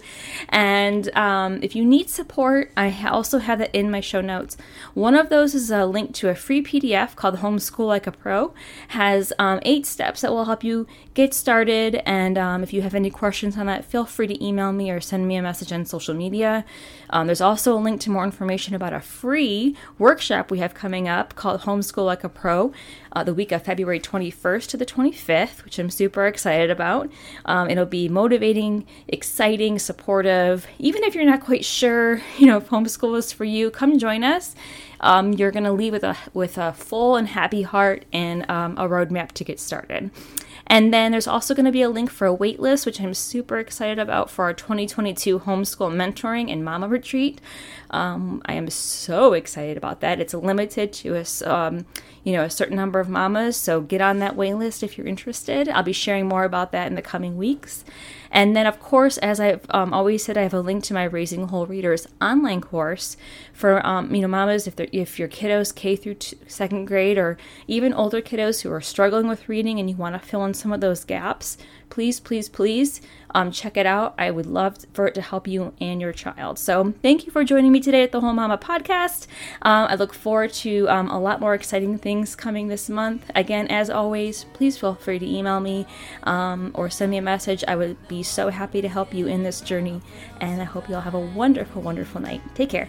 And 0.50 1.14
um, 1.16 1.60
if 1.62 1.74
you 1.74 1.84
need 1.84 2.10
support, 2.10 2.70
I 2.76 3.08
also 3.08 3.38
have 3.38 3.58
that 3.58 3.74
in 3.74 3.90
my 3.90 4.00
show 4.00 4.20
notes. 4.20 4.56
One 4.94 5.14
of 5.14 5.30
those 5.30 5.54
is 5.54 5.70
a 5.70 5.86
link 5.86 6.14
to 6.16 6.28
a 6.28 6.34
free 6.34 6.62
PDF 6.62 7.16
called 7.16 7.36
Homeschool 7.36 7.86
Like 7.86 8.06
a 8.06 8.12
Pro. 8.12 8.52
Has 8.88 9.32
um, 9.38 9.58
eight 9.62 9.86
steps 9.86 10.20
that 10.20 10.30
will 10.30 10.44
help 10.44 10.62
you 10.62 10.86
get 11.14 11.34
started. 11.34 12.02
And 12.06 12.38
um, 12.38 12.62
if 12.62 12.72
you 12.72 12.82
have 12.82 12.94
any 12.94 13.10
questions 13.10 13.56
on 13.56 13.66
that, 13.66 13.84
feel 13.84 14.04
free 14.04 14.26
to 14.28 14.44
email 14.44 14.72
me 14.72 14.90
or 14.90 15.00
send 15.00 15.26
me 15.26 15.36
a 15.36 15.42
message 15.42 15.72
on 15.72 15.84
social 15.84 16.14
media. 16.14 16.64
Um, 17.10 17.26
there's 17.26 17.40
also 17.40 17.76
a 17.76 17.80
link 17.80 18.00
to 18.02 18.10
more 18.10 18.24
information 18.24 18.74
about 18.74 18.92
a 18.92 19.00
free 19.00 19.76
workshop 19.98 20.50
we 20.50 20.58
have 20.58 20.74
coming 20.74 21.08
up 21.08 21.34
called 21.34 21.62
Homeschool 21.62 22.06
Like 22.06 22.22
a 22.22 22.28
Pro 22.28 22.72
uh, 23.12 23.24
the 23.24 23.34
week 23.34 23.50
of 23.52 23.64
February 23.64 23.98
21st 23.98 24.68
to 24.68 24.76
the 24.76 24.86
25th, 24.86 25.64
which 25.64 25.78
I'm 25.78 25.90
super 25.90 26.26
excited 26.26 26.70
about. 26.70 27.10
Um, 27.44 27.68
it'll 27.68 27.86
be 27.86 28.08
motivating, 28.08 28.86
exciting, 29.08 29.78
supportive. 29.78 30.66
Even 30.78 31.02
if 31.02 31.14
you're 31.14 31.24
not 31.24 31.40
quite 31.40 31.64
sure, 31.64 32.22
you 32.38 32.46
know, 32.46 32.58
if 32.58 32.68
homeschool 32.68 33.16
is 33.18 33.32
for 33.32 33.44
you, 33.44 33.70
come 33.70 33.98
join 33.98 34.22
us. 34.22 34.54
Um, 35.00 35.32
you're 35.32 35.50
going 35.50 35.64
to 35.64 35.72
leave 35.72 35.92
with 35.92 36.04
a 36.04 36.16
with 36.34 36.58
a 36.58 36.72
full 36.74 37.16
and 37.16 37.26
happy 37.26 37.62
heart 37.62 38.04
and 38.12 38.48
um, 38.50 38.76
a 38.76 38.86
roadmap 38.86 39.32
to 39.32 39.44
get 39.44 39.58
started. 39.58 40.10
And 40.70 40.94
then 40.94 41.10
there's 41.10 41.26
also 41.26 41.52
going 41.52 41.66
to 41.66 41.72
be 41.72 41.82
a 41.82 41.90
link 41.90 42.10
for 42.10 42.28
a 42.28 42.36
waitlist, 42.36 42.86
which 42.86 43.00
I'm 43.00 43.12
super 43.12 43.58
excited 43.58 43.98
about 43.98 44.30
for 44.30 44.44
our 44.44 44.54
2022 44.54 45.40
homeschool 45.40 45.92
mentoring 45.92 46.48
and 46.48 46.64
mama 46.64 46.86
retreat. 46.86 47.40
Um, 47.90 48.40
I 48.46 48.52
am 48.52 48.70
so 48.70 49.32
excited 49.32 49.76
about 49.76 50.00
that. 50.00 50.20
It's 50.20 50.32
limited 50.32 50.92
to 50.92 51.16
a, 51.16 51.52
um, 51.52 51.86
you 52.22 52.32
know, 52.32 52.44
a 52.44 52.50
certain 52.50 52.76
number 52.76 53.00
of 53.00 53.08
mamas, 53.08 53.56
so 53.56 53.80
get 53.80 54.00
on 54.00 54.20
that 54.20 54.36
waitlist 54.36 54.84
if 54.84 54.96
you're 54.96 55.08
interested. 55.08 55.68
I'll 55.68 55.82
be 55.82 55.92
sharing 55.92 56.28
more 56.28 56.44
about 56.44 56.70
that 56.70 56.86
in 56.86 56.94
the 56.94 57.02
coming 57.02 57.36
weeks. 57.36 57.84
And 58.30 58.54
then, 58.54 58.66
of 58.66 58.78
course, 58.78 59.18
as 59.18 59.40
I've 59.40 59.66
um, 59.70 59.92
always 59.92 60.24
said, 60.24 60.38
I 60.38 60.42
have 60.42 60.54
a 60.54 60.60
link 60.60 60.84
to 60.84 60.94
my 60.94 61.04
Raising 61.04 61.48
Whole 61.48 61.66
Readers 61.66 62.06
online 62.20 62.60
course 62.60 63.16
for 63.52 63.84
um, 63.86 64.14
you 64.14 64.22
know 64.22 64.28
mamas 64.28 64.66
if 64.66 64.78
if 64.78 65.18
your 65.18 65.28
kiddos 65.28 65.74
K 65.74 65.96
through 65.96 66.16
second 66.46 66.86
grade 66.86 67.18
or 67.18 67.36
even 67.66 67.92
older 67.92 68.20
kiddos 68.22 68.62
who 68.62 68.72
are 68.72 68.80
struggling 68.80 69.28
with 69.28 69.48
reading 69.48 69.78
and 69.78 69.90
you 69.90 69.96
want 69.96 70.14
to 70.14 70.26
fill 70.26 70.44
in 70.44 70.54
some 70.54 70.72
of 70.72 70.80
those 70.80 71.04
gaps. 71.04 71.58
Please, 71.88 72.20
please, 72.20 72.48
please 72.48 73.00
Um, 73.32 73.52
check 73.52 73.76
it 73.76 73.86
out. 73.86 74.14
I 74.18 74.32
would 74.32 74.46
love 74.46 74.78
for 74.92 75.06
it 75.06 75.14
to 75.14 75.20
help 75.20 75.46
you 75.46 75.72
and 75.80 76.00
your 76.00 76.12
child. 76.12 76.58
So 76.58 76.94
thank 77.00 77.26
you 77.26 77.32
for 77.32 77.44
joining 77.44 77.70
me 77.70 77.78
today 77.78 78.02
at 78.02 78.10
the 78.10 78.20
Whole 78.20 78.32
Mama 78.32 78.58
podcast. 78.58 79.28
Um, 79.62 79.86
I 79.88 79.94
look 79.94 80.12
forward 80.12 80.52
to 80.64 80.88
um, 80.88 81.08
a 81.08 81.20
lot 81.20 81.40
more 81.40 81.54
exciting 81.54 81.96
things 81.98 82.34
coming 82.34 82.66
this 82.66 82.88
month. 82.90 83.30
Again, 83.36 83.68
as 83.68 83.88
always, 83.88 84.46
please 84.52 84.78
feel 84.78 84.96
free 84.96 85.20
to 85.20 85.26
email 85.26 85.60
me 85.60 85.86
um, 86.24 86.72
or 86.74 86.90
send 86.90 87.12
me 87.12 87.18
a 87.18 87.22
message. 87.22 87.62
I 87.68 87.76
would 87.76 87.96
be 88.08 88.19
so 88.22 88.48
happy 88.48 88.80
to 88.80 88.88
help 88.88 89.14
you 89.14 89.26
in 89.26 89.42
this 89.42 89.60
journey. 89.60 90.00
And 90.40 90.60
I 90.60 90.64
hope 90.64 90.88
you 90.88 90.94
all 90.94 91.00
have 91.00 91.14
a 91.14 91.20
wonderful, 91.20 91.82
wonderful 91.82 92.20
night. 92.20 92.40
Take 92.54 92.70
care. 92.70 92.88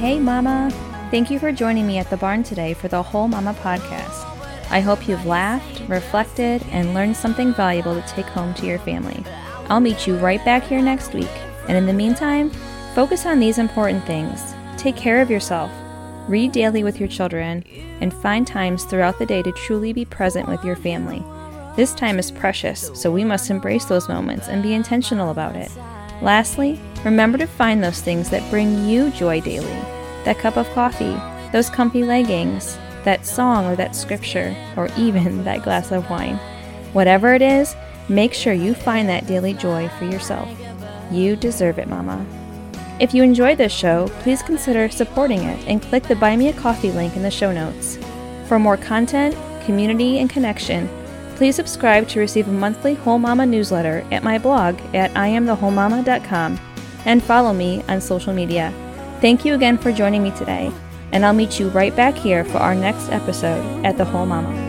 Hey, 0.00 0.20
Mama. 0.20 0.70
Thank 1.10 1.30
you 1.30 1.38
for 1.38 1.50
joining 1.50 1.86
me 1.86 1.98
at 1.98 2.10
the 2.10 2.16
barn 2.16 2.42
today 2.42 2.74
for 2.74 2.88
the 2.88 3.02
Whole 3.02 3.26
Mama 3.26 3.54
podcast. 3.54 4.35
I 4.70 4.80
hope 4.80 5.08
you've 5.08 5.26
laughed, 5.26 5.82
reflected, 5.88 6.62
and 6.70 6.94
learned 6.94 7.16
something 7.16 7.54
valuable 7.54 7.94
to 7.94 8.08
take 8.08 8.26
home 8.26 8.52
to 8.54 8.66
your 8.66 8.78
family. 8.80 9.22
I'll 9.68 9.80
meet 9.80 10.06
you 10.06 10.16
right 10.16 10.44
back 10.44 10.64
here 10.64 10.82
next 10.82 11.14
week. 11.14 11.30
And 11.68 11.76
in 11.76 11.86
the 11.86 11.92
meantime, 11.92 12.50
focus 12.94 13.26
on 13.26 13.40
these 13.40 13.58
important 13.58 14.04
things. 14.04 14.54
Take 14.76 14.96
care 14.96 15.20
of 15.20 15.30
yourself, 15.30 15.70
read 16.28 16.52
daily 16.52 16.84
with 16.84 16.98
your 17.00 17.08
children, 17.08 17.64
and 18.00 18.12
find 18.12 18.46
times 18.46 18.84
throughout 18.84 19.18
the 19.18 19.26
day 19.26 19.42
to 19.42 19.52
truly 19.52 19.92
be 19.92 20.04
present 20.04 20.48
with 20.48 20.64
your 20.64 20.76
family. 20.76 21.24
This 21.76 21.94
time 21.94 22.18
is 22.18 22.30
precious, 22.30 22.90
so 22.94 23.10
we 23.10 23.24
must 23.24 23.50
embrace 23.50 23.84
those 23.84 24.08
moments 24.08 24.48
and 24.48 24.62
be 24.62 24.74
intentional 24.74 25.30
about 25.30 25.56
it. 25.56 25.70
Lastly, 26.22 26.80
remember 27.04 27.36
to 27.38 27.46
find 27.46 27.82
those 27.82 28.00
things 28.00 28.30
that 28.30 28.48
bring 28.50 28.88
you 28.88 29.10
joy 29.10 29.40
daily 29.40 29.78
that 30.24 30.38
cup 30.38 30.56
of 30.56 30.68
coffee, 30.70 31.16
those 31.52 31.70
comfy 31.70 32.02
leggings, 32.02 32.76
that 33.06 33.24
song 33.24 33.64
or 33.64 33.74
that 33.76 33.96
scripture, 33.96 34.54
or 34.76 34.90
even 34.98 35.42
that 35.44 35.62
glass 35.62 35.90
of 35.90 36.10
wine. 36.10 36.36
Whatever 36.92 37.34
it 37.34 37.40
is, 37.40 37.74
make 38.08 38.34
sure 38.34 38.52
you 38.52 38.74
find 38.74 39.08
that 39.08 39.26
daily 39.26 39.54
joy 39.54 39.88
for 39.98 40.04
yourself. 40.04 40.48
You 41.10 41.36
deserve 41.36 41.78
it, 41.78 41.88
Mama. 41.88 42.24
If 42.98 43.14
you 43.14 43.22
enjoyed 43.22 43.58
this 43.58 43.72
show, 43.72 44.08
please 44.20 44.42
consider 44.42 44.88
supporting 44.88 45.42
it 45.42 45.66
and 45.66 45.82
click 45.82 46.04
the 46.04 46.16
Buy 46.16 46.36
Me 46.36 46.48
a 46.48 46.52
Coffee 46.52 46.90
link 46.90 47.16
in 47.16 47.22
the 47.22 47.30
show 47.30 47.52
notes. 47.52 47.98
For 48.48 48.58
more 48.58 48.76
content, 48.76 49.36
community, 49.64 50.18
and 50.18 50.30
connection, 50.30 50.88
please 51.36 51.56
subscribe 51.56 52.08
to 52.08 52.20
receive 52.20 52.48
a 52.48 52.52
monthly 52.52 52.94
Whole 52.94 53.18
Mama 53.18 53.44
newsletter 53.44 54.06
at 54.10 54.22
my 54.22 54.38
blog 54.38 54.78
at 54.94 55.12
iamthewholemama.com 55.12 56.58
and 57.04 57.22
follow 57.22 57.52
me 57.52 57.82
on 57.88 58.00
social 58.00 58.32
media. 58.32 58.72
Thank 59.20 59.44
you 59.44 59.54
again 59.54 59.76
for 59.76 59.92
joining 59.92 60.22
me 60.22 60.30
today, 60.32 60.72
and 61.16 61.24
I'll 61.24 61.32
meet 61.32 61.58
you 61.58 61.70
right 61.70 61.96
back 61.96 62.14
here 62.14 62.44
for 62.44 62.58
our 62.58 62.74
next 62.74 63.08
episode 63.08 63.86
at 63.86 63.96
The 63.96 64.04
Whole 64.04 64.26
Mama. 64.26 64.65